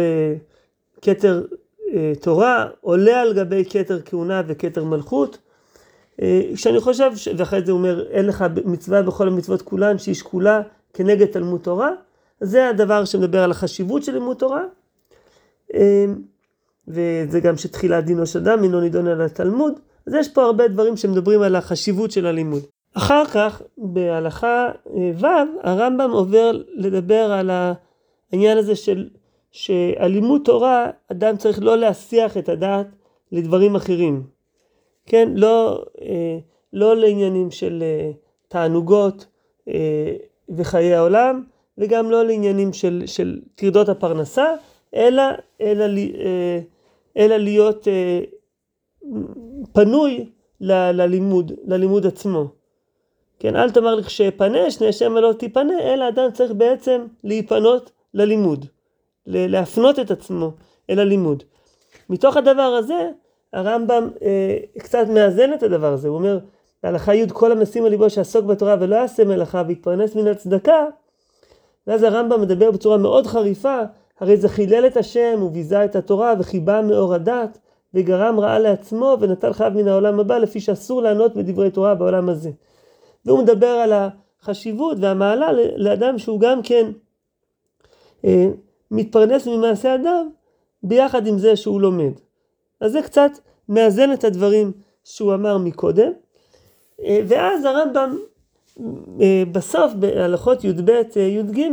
כתר 1.02 1.42
תורה 2.20 2.66
עולה 2.80 3.20
על 3.20 3.34
גבי 3.34 3.64
כתר 3.70 4.00
כהונה 4.04 4.42
וכתר 4.46 4.84
מלכות, 4.84 5.38
שאני 6.54 6.80
חושב, 6.80 7.10
ואחרי 7.36 7.62
זה 7.64 7.72
הוא 7.72 7.78
אומר, 7.78 8.06
אין 8.10 8.26
לך 8.26 8.44
מצווה 8.64 9.02
בכל 9.02 9.28
המצוות 9.28 9.62
כולן 9.62 9.98
שהיא 9.98 10.14
שקולה 10.14 10.60
כנגד 10.94 11.26
תלמוד 11.26 11.60
תורה, 11.60 11.90
זה 12.42 12.68
הדבר 12.68 13.04
שמדבר 13.04 13.42
על 13.42 13.50
החשיבות 13.50 14.02
של 14.02 14.12
לימוד 14.12 14.36
תורה, 14.36 14.62
וזה 16.88 17.40
גם 17.42 17.56
שתחילת 17.56 18.04
דינו 18.04 18.26
של 18.26 18.38
אדם, 18.38 18.62
אינו 18.62 18.80
נידון 18.80 19.06
על 19.06 19.22
התלמוד, 19.22 19.80
אז 20.06 20.14
יש 20.14 20.28
פה 20.28 20.42
הרבה 20.42 20.68
דברים 20.68 20.96
שמדברים 20.96 21.42
על 21.42 21.56
החשיבות 21.56 22.10
של 22.10 22.26
הלימוד. 22.26 22.62
אחר 22.94 23.24
כך, 23.24 23.62
בהלכה 23.78 24.68
אה, 24.96 25.10
ו', 25.18 25.26
הרמב"ם 25.62 26.10
עובר 26.10 26.62
לדבר 26.74 27.32
על 27.32 27.50
העניין 28.32 28.58
הזה 28.58 28.76
של 28.76 29.08
שהלימוד 29.50 30.42
תורה, 30.44 30.90
אדם 31.12 31.36
צריך 31.36 31.62
לא 31.62 31.78
להסיח 31.78 32.36
את 32.36 32.48
הדעת 32.48 32.86
לדברים 33.32 33.76
אחרים. 33.76 34.22
כן, 35.06 35.28
לא, 35.34 35.84
אה, 36.02 36.38
לא 36.72 36.96
לעניינים 36.96 37.50
של 37.50 37.82
אה, 37.82 38.10
תענוגות 38.48 39.26
וחיי 40.48 40.94
העולם, 40.94 41.42
וגם 41.78 42.10
לא 42.10 42.24
לעניינים 42.24 42.72
של, 42.72 43.02
של 43.06 43.40
טרדות 43.54 43.88
הפרנסה, 43.88 44.46
אלא, 44.94 45.22
אלא, 45.60 45.84
אלא 47.16 47.36
להיות 47.36 47.88
פנוי 49.72 50.26
ללימוד, 50.60 51.52
ללימוד 51.64 52.06
עצמו. 52.06 52.48
כן, 53.38 53.56
אל 53.56 53.70
תאמר 53.70 53.94
לכשאפנה, 53.94 54.70
שני 54.70 54.92
שמא 54.92 55.18
לא 55.18 55.32
תיפנה, 55.32 55.80
אלא 55.80 56.08
אדם 56.08 56.30
צריך 56.32 56.52
בעצם 56.52 57.06
להיפנות 57.24 57.90
ללימוד, 58.14 58.66
להפנות 59.26 59.98
את 59.98 60.10
עצמו 60.10 60.50
אל 60.90 60.98
הלימוד. 60.98 61.42
מתוך 62.10 62.36
הדבר 62.36 62.62
הזה, 62.62 63.10
הרמב"ם 63.52 64.10
אה, 64.22 64.56
קצת 64.78 65.06
מאזן 65.08 65.54
את 65.54 65.62
הדבר 65.62 65.92
הזה, 65.92 66.08
הוא 66.08 66.16
אומר, 66.16 66.38
בהלכה 66.82 67.14
י' 67.14 67.28
כל 67.28 67.52
המשים 67.52 67.84
על 67.84 67.90
ליבו 67.90 68.10
שעסוק 68.10 68.44
בתורה 68.44 68.76
ולא 68.80 68.96
יעשה 68.96 69.24
מלאכה 69.24 69.62
ויתפרנס 69.66 70.14
מן 70.14 70.26
הצדקה, 70.26 70.84
ואז 71.86 72.02
הרמב"ם 72.02 72.40
מדבר 72.40 72.70
בצורה 72.70 72.96
מאוד 72.96 73.26
חריפה, 73.26 73.78
הרי 74.20 74.36
זה 74.36 74.48
חילל 74.48 74.86
את 74.86 74.96
השם 74.96 75.42
וביזה 75.42 75.84
את 75.84 75.96
התורה 75.96 76.34
וחיבה 76.38 76.82
מאור 76.82 77.14
הדת 77.14 77.58
וגרם 77.94 78.40
רעה 78.40 78.58
לעצמו 78.58 79.16
ונטל 79.20 79.52
חייו 79.52 79.72
מן 79.74 79.88
העולם 79.88 80.20
הבא 80.20 80.38
לפי 80.38 80.60
שאסור 80.60 81.02
לענות 81.02 81.34
בדברי 81.34 81.70
תורה 81.70 81.94
בעולם 81.94 82.28
הזה. 82.28 82.50
והוא 83.26 83.42
מדבר 83.42 83.66
על 83.66 83.92
החשיבות 83.92 84.98
והמעלה 85.00 85.48
לאדם 85.76 86.18
שהוא 86.18 86.40
גם 86.40 86.62
כן 86.62 86.90
אה, 88.24 88.48
מתפרנס 88.90 89.46
ממעשה 89.46 89.94
אדם 89.94 90.28
ביחד 90.82 91.26
עם 91.26 91.38
זה 91.38 91.56
שהוא 91.56 91.80
לומד. 91.80 92.12
אז 92.80 92.92
זה 92.92 93.02
קצת 93.02 93.30
מאזן 93.68 94.12
את 94.12 94.24
הדברים 94.24 94.72
שהוא 95.04 95.34
אמר 95.34 95.58
מקודם. 95.58 96.12
אה, 97.04 97.20
ואז 97.28 97.64
הרמב"ם 97.64 98.18
בסוף 99.52 99.92
בהלכות 99.92 100.64
י"ב 100.64 100.90
אה, 100.90 101.22
י"ג 101.22 101.68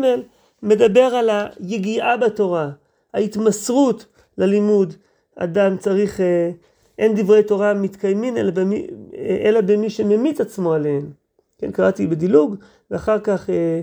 מדבר 0.64 1.02
על 1.02 1.30
היגיעה 1.60 2.18
בתורה, 2.18 2.70
ההתמסרות 3.14 4.06
ללימוד. 4.38 4.94
אדם 5.36 5.78
צריך, 5.78 6.20
אה, 6.20 6.52
אין 6.98 7.16
דברי 7.16 7.44
תורה 7.44 7.74
מתקיימים 7.74 8.38
אלא 8.38 8.52
במי, 8.52 8.88
אה, 9.16 9.42
אלא 9.44 9.62
במי 9.62 9.90
שממית 9.90 10.40
עצמו 10.40 10.74
עליהם. 10.74 11.12
כן, 11.58 11.72
קראתי 11.72 12.08
בדילוג, 12.08 12.56
ואחר 12.92 13.20
כך 13.20 13.50
אה, 13.50 13.82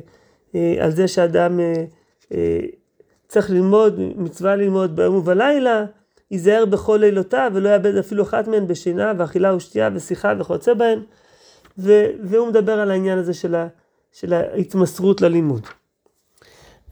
אה, 0.54 0.84
על 0.84 0.90
זה 0.90 1.08
שאדם 1.08 1.60
אה, 1.60 1.84
אה, 2.32 2.60
צריך 3.28 3.50
ללמוד, 3.50 4.00
מצווה 4.16 4.56
ללמוד 4.56 4.96
ביום 4.96 5.14
ובלילה, 5.14 5.84
ייזהר 6.30 6.64
בכל 6.64 6.96
לילותיו 6.96 7.50
ולא 7.54 7.68
יאבד 7.68 7.96
אפילו 7.96 8.22
אחת 8.22 8.48
מהן 8.48 8.66
בשינה 8.66 9.12
ואכילה 9.18 9.54
ושתייה 9.54 9.90
ושיחה 9.94 10.32
וכיוצא 10.38 10.74
בהן. 10.74 10.98
והוא 11.78 12.48
מדבר 12.48 12.80
על 12.80 12.90
העניין 12.90 13.18
הזה 13.18 13.34
של, 13.34 13.54
ה, 13.54 13.68
של 14.12 14.32
ההתמסרות 14.32 15.20
ללימוד. 15.20 15.66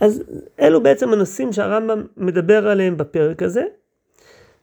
אז 0.01 0.23
אלו 0.61 0.83
בעצם 0.83 1.13
הנושאים 1.13 1.53
שהרמב"ם 1.53 2.07
מדבר 2.17 2.69
עליהם 2.69 2.97
בפרק 2.97 3.43
הזה, 3.43 3.65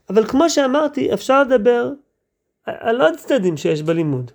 אבל 0.09 0.25
כמו 0.25 0.49
שאמרתי, 0.49 1.13
אפשר 1.13 1.43
לדבר 1.43 1.91
על 2.65 3.01
עוד 3.01 3.15
צדדים 3.15 3.57
שיש 3.57 3.81
בלימוד. 3.81 4.31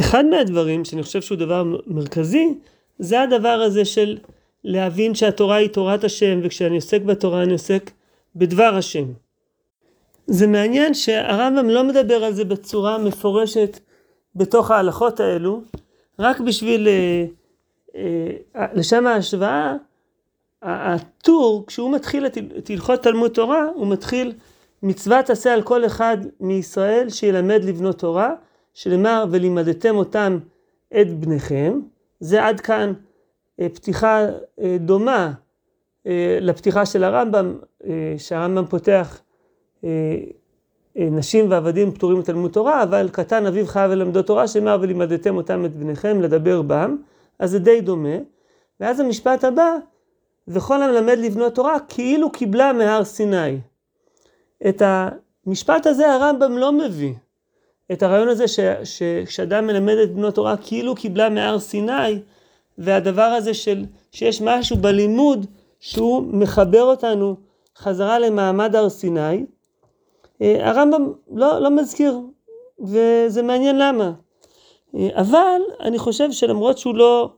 אחד 0.00 0.24
מהדברים 0.24 0.84
שאני 0.84 1.02
חושב 1.02 1.22
שהוא 1.22 1.38
דבר 1.38 1.64
מרכזי, 1.86 2.58
זה 2.98 3.22
הדבר 3.22 3.48
הזה 3.48 3.84
של 3.84 4.18
להבין 4.64 5.14
שהתורה 5.14 5.56
היא 5.56 5.68
תורת 5.68 6.04
השם, 6.04 6.40
וכשאני 6.42 6.74
עוסק 6.74 7.02
בתורה 7.02 7.42
אני 7.42 7.52
עוסק 7.52 7.90
בדבר 8.36 8.74
השם. 8.76 9.04
זה 10.26 10.46
מעניין 10.46 10.94
שהרמב"ם 10.94 11.70
לא 11.70 11.84
מדבר 11.84 12.24
על 12.24 12.32
זה 12.32 12.44
בצורה 12.44 12.98
מפורשת 12.98 13.80
בתוך 14.34 14.70
ההלכות 14.70 15.20
האלו, 15.20 15.62
רק 16.18 16.40
בשביל, 16.40 16.88
אה, 16.88 17.24
אה, 17.96 18.66
לשם 18.74 19.06
ההשוואה, 19.06 19.76
הטור, 20.62 21.64
כשהוא 21.66 21.92
מתחיל 21.94 22.26
את 22.26 22.70
הלכות 22.70 23.02
תלמוד 23.02 23.30
תורה, 23.30 23.66
הוא 23.74 23.86
מתחיל 23.86 24.32
מצוות 24.82 25.24
תעשה 25.24 25.54
על 25.54 25.62
כל 25.62 25.86
אחד 25.86 26.16
מישראל 26.40 27.10
שילמד 27.10 27.64
לבנות 27.64 27.98
תורה, 27.98 28.34
שנאמר 28.74 29.24
ולימדתם 29.30 29.96
אותם 29.96 30.38
את 31.00 31.14
בניכם, 31.20 31.80
זה 32.20 32.46
עד 32.46 32.60
כאן 32.60 32.92
אה, 33.60 33.68
פתיחה 33.68 34.26
דומה 34.80 35.32
לפתיחה 36.40 36.86
של 36.86 37.04
הרמב"ם, 37.04 37.58
שהרמב"ם 38.18 38.66
פותח 38.66 39.20
נשים 40.96 41.50
ועבדים 41.50 41.92
פטורים 41.92 42.18
מתלמוד 42.18 42.50
תורה, 42.50 42.82
אבל 42.82 43.08
קטן 43.12 43.46
אביו 43.46 43.66
חייב 43.66 43.90
ללמדו 43.90 44.22
תורה, 44.22 44.48
שנאמר 44.48 44.78
ולימדתם 44.80 45.36
אותם 45.36 45.64
את 45.64 45.76
בניכם 45.76 46.20
לדבר 46.20 46.62
בם, 46.62 46.96
אז 47.38 47.50
זה 47.50 47.58
די 47.58 47.80
דומה. 47.80 48.16
ואז 48.80 49.00
המשפט 49.00 49.44
הבא, 49.44 49.76
וכל 50.48 50.82
המלמד 50.82 51.18
לבנות 51.18 51.54
תורה 51.54 51.76
כאילו 51.88 52.32
קיבלה 52.32 52.72
מהר 52.72 53.04
סיני. 53.04 53.58
את 54.68 54.82
המשפט 55.46 55.86
הזה 55.86 56.12
הרמב"ם 56.12 56.58
לא 56.58 56.72
מביא. 56.72 57.14
את 57.92 58.02
הרעיון 58.02 58.28
הזה 58.28 58.44
שכשאדם 58.84 59.66
מלמד 59.66 59.94
את 60.02 60.14
בנו 60.14 60.30
תורה 60.30 60.56
כאילו 60.56 60.94
קיבלה 60.94 61.28
מהר 61.28 61.58
סיני, 61.58 62.20
והדבר 62.78 63.22
הזה 63.22 63.54
של 63.54 63.84
שיש 64.12 64.42
משהו 64.42 64.76
בלימוד 64.76 65.46
שהוא 65.80 66.22
מחבר 66.32 66.82
אותנו 66.82 67.36
חזרה 67.78 68.18
למעמד 68.18 68.76
הר 68.76 68.88
סיני, 68.88 69.20
אה, 69.20 69.42
הרמב"ם 70.40 71.12
לא, 71.34 71.58
לא 71.58 71.70
מזכיר, 71.70 72.20
וזה 72.80 73.42
מעניין 73.42 73.78
למה. 73.78 74.12
אה, 74.94 75.08
אבל 75.14 75.60
אני 75.80 75.98
חושב 75.98 76.32
שלמרות 76.32 76.78
שהוא 76.78 76.94
לא 76.94 77.32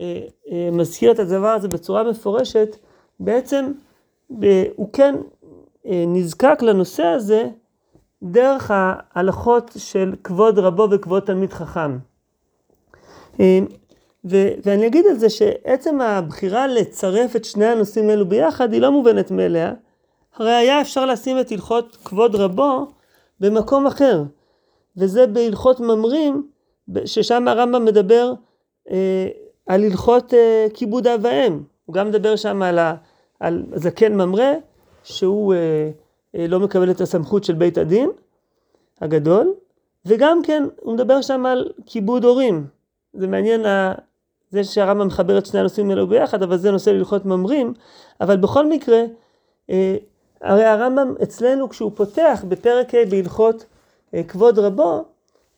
אה, 0.00 0.20
מזכיר 0.72 1.10
את 1.10 1.18
הדבר 1.18 1.48
הזה 1.48 1.68
בצורה 1.68 2.02
מפורשת, 2.02 2.76
בעצם 3.20 3.72
הוא 4.76 4.88
כן 4.92 5.14
נזקק 5.86 6.62
לנושא 6.62 7.04
הזה 7.04 7.48
דרך 8.22 8.70
ההלכות 8.74 9.70
של 9.78 10.14
כבוד 10.24 10.58
רבו 10.58 10.88
וכבוד 10.90 11.22
תלמיד 11.22 11.52
חכם. 11.52 11.98
אה, 13.40 13.58
ו- 14.30 14.54
ואני 14.64 14.86
אגיד 14.86 15.06
על 15.06 15.16
זה 15.16 15.30
שעצם 15.30 16.00
הבחירה 16.00 16.66
לצרף 16.66 17.36
את 17.36 17.44
שני 17.44 17.66
הנושאים 17.66 18.10
האלו 18.10 18.28
ביחד 18.28 18.72
היא 18.72 18.80
לא 18.80 18.92
מובנת 18.92 19.30
מאליה. 19.30 19.72
הרי 20.36 20.52
היה 20.52 20.80
אפשר 20.80 21.06
לשים 21.06 21.40
את 21.40 21.52
הלכות 21.52 21.96
כבוד 22.04 22.34
רבו 22.34 22.86
במקום 23.40 23.86
אחר, 23.86 24.22
וזה 24.96 25.26
בהלכות 25.26 25.80
ממרים, 25.80 26.48
ששם 27.04 27.48
הרמב"ם 27.48 27.84
מדבר 27.84 28.32
אה, 28.90 29.28
על 29.66 29.84
הלכות 29.84 30.34
אה, 30.34 30.66
כיבוד 30.74 31.06
אב 31.06 31.20
ואם. 31.22 31.60
הוא 31.86 31.94
גם 31.94 32.08
מדבר 32.08 32.36
שם 32.36 32.62
על, 32.62 32.78
ה- 32.78 32.94
על 33.40 33.64
זקן 33.74 34.14
ממרה, 34.14 34.52
שהוא 35.02 35.54
אה, 35.54 35.90
אה, 36.36 36.46
לא 36.46 36.60
מקבל 36.60 36.90
את 36.90 37.00
הסמכות 37.00 37.44
של 37.44 37.54
בית 37.54 37.78
הדין 37.78 38.10
הגדול, 39.00 39.54
וגם 40.06 40.42
כן 40.42 40.62
הוא 40.80 40.94
מדבר 40.94 41.22
שם 41.22 41.46
על 41.46 41.70
כיבוד 41.86 42.24
הורים. 42.24 42.66
זה 43.12 43.26
מעניין 43.26 43.60
זה 44.50 44.64
שהרמב"ם 44.64 45.06
מחבר 45.06 45.38
את 45.38 45.46
שני 45.46 45.60
הנושאים 45.60 45.90
האלו 45.90 46.06
ביחד, 46.06 46.42
אבל 46.42 46.56
זה 46.56 46.70
נושא 46.70 46.90
להלכות 46.90 47.24
ממרים. 47.26 47.74
אבל 48.20 48.36
בכל 48.36 48.66
מקרה, 48.68 49.02
אה, 49.70 49.96
הרי 50.44 50.64
הרמב"ם 50.64 51.14
אצלנו 51.22 51.68
כשהוא 51.68 51.92
פותח 51.94 52.44
בפרק 52.48 52.94
ה' 52.94 53.04
בהלכות 53.10 53.64
אה, 54.14 54.22
כבוד 54.22 54.58
רבו, 54.58 55.04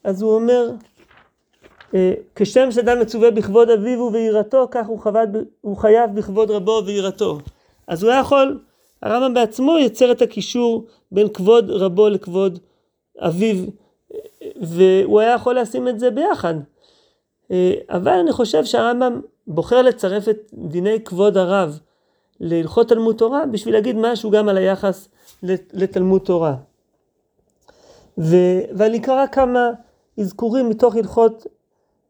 אז 0.04 0.22
הוא 0.22 0.34
אומר, 0.34 0.70
אה, 1.94 2.14
כשם 2.34 2.70
שאדם 2.70 3.00
מצווה 3.00 3.30
בכבוד 3.30 3.70
אביו 3.70 4.10
ויראתו, 4.12 4.68
כך 4.70 4.86
הוא, 4.86 4.98
חבד, 4.98 5.26
הוא 5.60 5.76
חייב 5.76 6.14
בכבוד 6.14 6.50
רבו 6.50 6.82
ויראתו. 6.86 7.38
אז 7.86 8.02
הוא 8.02 8.10
היה 8.10 8.20
יכול, 8.20 8.60
הרמב"ם 9.02 9.34
בעצמו 9.34 9.78
יוצר 9.78 10.12
את 10.12 10.22
הקישור 10.22 10.86
בין 11.12 11.28
כבוד 11.28 11.70
רבו 11.70 12.08
לכבוד 12.08 12.58
אביו, 13.18 13.56
והוא 14.60 15.20
היה 15.20 15.32
יכול 15.32 15.58
לשים 15.58 15.88
את 15.88 16.00
זה 16.00 16.10
ביחד. 16.10 16.54
אה, 17.50 17.74
אבל 17.88 18.12
אני 18.12 18.32
חושב 18.32 18.64
שהרמב"ם 18.64 19.20
בוחר 19.46 19.82
לצרף 19.82 20.28
את 20.28 20.38
דיני 20.54 21.00
כבוד 21.04 21.36
הרב 21.36 21.78
להלכות 22.40 22.88
תלמוד 22.88 23.16
תורה 23.16 23.46
בשביל 23.46 23.74
להגיד 23.74 23.96
משהו 23.98 24.30
גם 24.30 24.48
על 24.48 24.56
היחס 24.56 25.08
לתלמוד 25.72 26.20
תורה. 26.20 26.56
ו, 28.18 28.36
ואני 28.76 28.98
אקרא 28.98 29.26
כמה 29.26 29.70
אזכורים 30.20 30.68
מתוך 30.68 30.96
הלכות, 30.96 31.46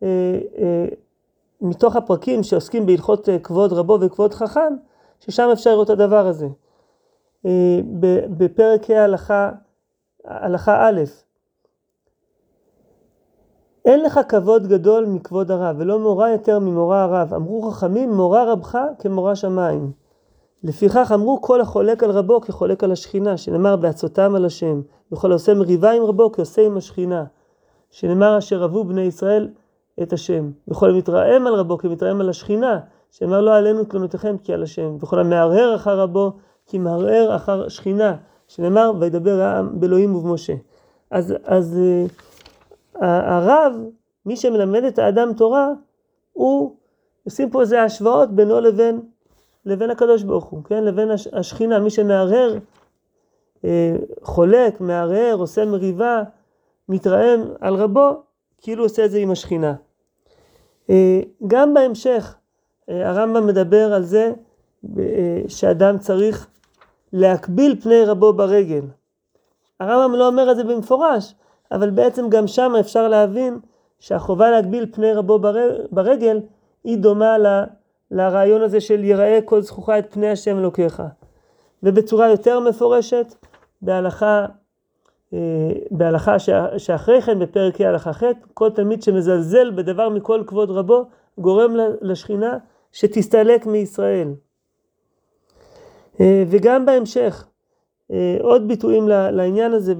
אה, 0.03 0.09
אה, 0.59 0.87
מתוך 1.61 1.97
הפרקים 1.97 2.43
שעוסקים 2.43 2.87
בהלכות 2.87 3.29
כבוד 3.43 3.73
רבו 3.73 3.99
וכבוד 4.01 4.35
חכם, 4.35 4.75
ששם 5.21 5.49
אפשר 5.53 5.71
לראות 5.71 5.91
את 5.91 6.01
הדבר 6.01 6.27
הזה. 6.27 6.47
בפרק 8.39 8.91
ה' 8.91 9.07
הלכה 10.25 10.89
א', 10.89 11.01
אין 13.85 14.03
לך 14.03 14.21
כבוד 14.29 14.67
גדול 14.67 15.07
מכבוד 15.07 15.51
הרב, 15.51 15.77
ולא 15.79 15.99
מורה 15.99 16.31
יותר 16.31 16.59
ממורה 16.59 17.03
הרב. 17.03 17.35
אמרו 17.35 17.71
חכמים, 17.71 18.13
מורה 18.13 18.53
רבך 18.53 18.79
כמורה 18.99 19.37
שמיים. 19.37 20.06
לפיכך 20.67 21.11
אמרו 21.15 21.41
כל 21.41 21.61
החולק 21.61 22.03
על 22.03 22.11
רבו 22.11 22.41
כחולק 22.41 22.85
על 22.85 22.93
השכינה, 22.93 23.37
שנאמר 23.37 23.77
בעצותם 23.77 24.35
על 24.35 24.45
השם, 24.45 24.81
וכל 25.13 25.31
העושה 25.31 25.55
מריבה 25.55 25.93
עם 25.93 26.03
רבו 26.03 26.33
כעושה 26.33 26.67
עם 26.67 26.77
השכינה, 26.77 27.25
שנאמר 27.91 28.39
אשר 28.39 28.59
רבו 28.59 28.85
בני 28.85 29.01
ישראל 29.01 29.49
את 30.03 30.13
השם, 30.13 30.51
וכל 30.69 30.91
המתרעם 30.91 31.47
על 31.47 31.55
רבו 31.55 31.79
כמתרעם 31.79 32.21
על 32.21 32.29
השכינה, 32.29 32.81
שנאמר 33.11 33.41
לא 33.41 33.57
עלינו 33.57 33.85
תלונותיכם 33.85 34.37
כי 34.39 34.53
על 34.53 34.63
השם, 34.63 34.97
וכל 35.01 35.19
המהרהר 35.19 35.75
אחר 35.75 36.01
רבו 36.01 36.33
כי 36.67 36.79
מהרהר 36.79 37.37
אחר 37.37 37.69
שכינה, 37.69 38.17
שנאמר 38.49 38.93
וידבר 39.01 39.41
העם 39.41 39.81
באלוהים 39.81 40.17
ובמשה. 40.17 40.55
אז, 41.11 41.35
אז 41.45 41.79
הרב, 42.95 43.73
מי 44.27 44.37
שמלמד 44.37 44.85
את 44.85 44.99
האדם 44.99 45.33
תורה, 45.33 45.69
הוא, 46.33 46.77
עושים 47.27 47.51
פה 47.51 47.61
איזה 47.61 47.83
השוואות 47.83 48.31
בינו 48.31 48.61
לבין, 48.61 49.01
לבין 49.67 49.91
הקדוש 49.91 50.23
ברוך 50.23 50.45
הוא, 50.45 50.65
כן? 50.65 50.85
לבין 50.85 51.09
השכינה, 51.33 51.79
מי 51.79 51.91
שמהרהר, 51.91 52.59
אה, 53.65 53.97
חולק, 54.23 54.81
מהרהר, 54.81 55.35
עושה 55.39 55.65
מריבה, 55.65 56.23
מתרעם 56.89 57.41
על 57.61 57.75
רבו, 57.75 58.23
כאילו 58.59 58.83
עושה 58.83 59.05
את 59.05 59.11
זה 59.11 59.19
עם 59.19 59.31
השכינה. 59.31 59.75
אה, 60.91 61.21
גם 61.47 61.75
בהמשך, 61.75 62.35
אה, 62.89 63.11
הרמב"ם 63.11 63.47
מדבר 63.47 63.93
על 63.93 64.03
זה 64.03 64.33
שאדם 65.49 65.99
צריך 65.99 66.47
להקביל 67.13 67.81
פני 67.83 68.05
רבו 68.05 68.33
ברגל. 68.33 68.85
הרמב"ם 69.81 70.15
לא 70.15 70.27
אומר 70.27 70.51
את 70.51 70.57
זה 70.57 70.65
במפורש, 70.65 71.35
אבל 71.73 71.91
בעצם 71.91 72.29
גם 72.29 72.47
שם 72.47 72.73
אפשר 72.81 73.09
להבין 73.09 73.59
שהחובה 73.99 74.51
להגביל 74.51 74.87
פני 74.93 75.13
רבו 75.13 75.39
ברגל 75.91 76.41
היא 76.85 76.99
דומה 76.99 77.39
ל, 77.39 77.47
לרעיון 78.11 78.63
הזה 78.63 78.81
של 78.81 79.05
יראה 79.05 79.39
כל 79.45 79.63
זכוכה 79.63 79.99
את 79.99 80.13
פני 80.13 80.29
השם 80.31 80.59
אלוקיך. 80.59 81.03
ובצורה 81.83 82.31
יותר 82.31 82.61
מפורשת 82.61 83.35
בהלכה, 83.83 84.47
אה, 85.33 85.39
בהלכה 85.91 86.39
שאחרי 86.79 87.23
כן 87.23 87.39
בפרק 87.39 87.81
ה' 87.81 87.89
הלכה 87.89 88.13
ח', 88.13 88.23
כל 88.55 88.71
תלמיד 88.71 89.03
שמזלזל 89.03 89.71
בדבר 89.71 90.09
מכל 90.09 90.43
כבוד 90.47 90.71
רבו 90.71 91.05
גורם 91.39 91.77
לשכינה 92.01 92.59
שתסתלק 92.93 93.67
מישראל. 93.67 94.29
אה, 96.21 96.45
וגם 96.49 96.87
בהמשך, 96.87 97.47
אה, 98.11 98.37
עוד 98.41 98.69
ביטויים 98.69 99.09
לעניין 99.09 99.73
הזה 99.73 99.95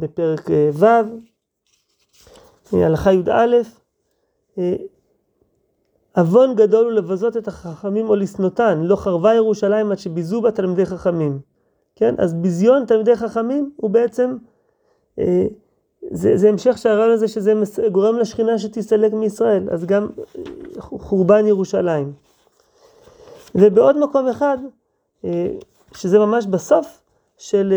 בפרק 0.00 0.50
ו', 0.72 0.86
הלכה 2.72 3.12
י"א, 3.12 3.56
עוון 6.18 6.54
גדול 6.54 6.84
הוא 6.84 6.92
לבזות 6.92 7.36
את 7.36 7.48
החכמים 7.48 8.08
או 8.08 8.16
לשנותן, 8.16 8.80
לא 8.82 8.96
חרבה 8.96 9.34
ירושלים 9.34 9.92
עד 9.92 9.98
שביזו 9.98 10.40
בה 10.40 10.50
תלמידי 10.50 10.86
חכמים. 10.86 11.38
כן? 11.96 12.14
אז 12.18 12.34
ביזיון 12.34 12.84
תלמידי 12.86 13.16
חכמים 13.16 13.72
הוא 13.76 13.90
בעצם, 13.90 14.36
זה, 16.10 16.36
זה 16.36 16.48
המשך 16.48 16.78
של 16.78 16.88
הרעיון 16.88 17.10
הזה 17.10 17.28
שזה 17.28 17.52
גורם 17.92 18.18
לשכינה 18.18 18.58
שתסתלק 18.58 19.12
מישראל, 19.12 19.68
אז 19.70 19.84
גם 19.84 20.08
חורבן 20.78 21.46
ירושלים. 21.46 22.12
ובעוד 23.54 23.98
מקום 23.98 24.28
אחד, 24.28 24.58
שזה 25.94 26.18
ממש 26.18 26.46
בסוף, 26.46 27.02
של, 27.38 27.74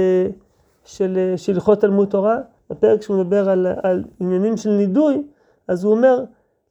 של, 0.85 1.33
של 1.37 1.53
הלכות 1.53 1.81
תלמוד 1.81 2.07
תורה, 2.07 2.37
בפרק 2.69 3.01
שהוא 3.01 3.17
מדבר 3.17 3.49
על, 3.49 3.67
על 3.83 4.03
עניינים 4.19 4.57
של 4.57 4.69
נידוי, 4.69 5.23
אז 5.67 5.83
הוא 5.83 5.91
אומר, 5.93 6.23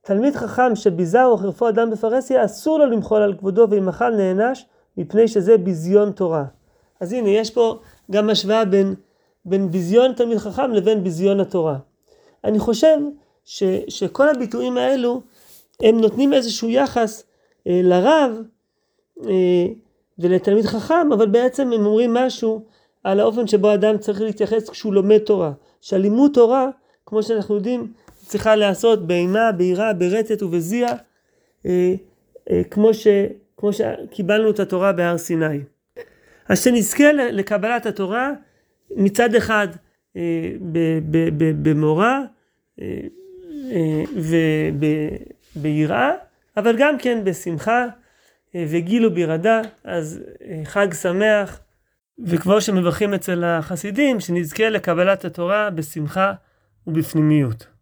תלמיד 0.02 0.36
חכם 0.36 0.76
שביזה 0.76 1.24
או 1.24 1.36
חירפו 1.36 1.68
אדם 1.68 1.90
בפרהסיה, 1.90 2.44
אסור 2.44 2.78
לו 2.78 2.86
למחול 2.86 3.22
על 3.22 3.34
כבודו, 3.38 3.66
ואם 3.70 3.88
אכל 3.88 4.10
נענש, 4.10 4.64
מפני 4.96 5.28
שזה 5.28 5.58
ביזיון 5.58 6.12
תורה. 6.12 6.44
אז 7.00 7.12
הנה, 7.12 7.28
יש 7.28 7.50
פה 7.50 7.78
גם 8.10 8.30
השוואה 8.30 8.64
בין, 8.64 8.94
בין 9.44 9.70
ביזיון 9.70 10.12
תלמיד 10.12 10.38
חכם 10.38 10.70
לבין 10.70 11.04
ביזיון 11.04 11.40
התורה. 11.40 11.78
אני 12.44 12.58
חושב 12.58 12.96
ש, 13.44 13.62
שכל 13.88 14.28
הביטויים 14.28 14.76
האלו, 14.76 15.20
הם 15.82 16.00
נותנים 16.00 16.32
איזשהו 16.32 16.68
יחס 16.68 17.24
אה, 17.66 17.80
לרב 17.84 18.42
אה, 19.24 19.66
ולתלמיד 20.18 20.66
חכם, 20.66 21.12
אבל 21.12 21.26
בעצם 21.26 21.72
הם 21.72 21.86
אומרים 21.86 22.14
משהו 22.14 22.64
על 23.04 23.20
האופן 23.20 23.46
שבו 23.46 23.74
אדם 23.74 23.98
צריך 23.98 24.20
להתייחס 24.20 24.68
כשהוא 24.68 24.94
לומד 24.94 25.18
תורה. 25.18 25.52
שהלימוד 25.80 26.30
תורה, 26.34 26.68
כמו 27.06 27.22
שאנחנו 27.22 27.54
יודעים, 27.54 27.92
צריכה 28.30 28.56
להיעשות 28.56 29.06
באימה, 29.06 29.52
ביראה, 29.52 29.92
ברטט 29.92 30.42
ובזיע, 30.42 30.88
אה, 31.66 31.94
אה, 32.50 32.62
כמו, 32.70 32.94
ש, 32.94 33.06
כמו 33.56 33.70
שקיבלנו 33.72 34.50
את 34.50 34.60
התורה 34.60 34.92
בהר 34.92 35.18
סיני. 35.18 35.60
אז 36.48 36.64
שנזכה 36.64 37.12
לקבלת 37.12 37.86
התורה 37.86 38.32
מצד 38.96 39.34
אחד 39.34 39.68
אה, 40.16 40.52
במורא 41.62 42.18
אה, 42.80 42.86
אה, 43.72 44.04
וביראה, 45.56 46.10
אבל 46.56 46.76
גם 46.78 46.98
כן 46.98 47.24
בשמחה 47.24 47.86
אה, 48.54 48.64
וגילו 48.68 49.14
בירדה, 49.14 49.60
אז 49.84 50.20
אה, 50.44 50.60
חג 50.64 50.94
שמח. 50.94 51.60
וכמו 52.24 52.60
שמברכים 52.60 53.14
אצל 53.14 53.44
החסידים, 53.44 54.20
שנזכה 54.20 54.68
לקבלת 54.68 55.24
התורה 55.24 55.70
בשמחה 55.70 56.32
ובפנימיות. 56.86 57.79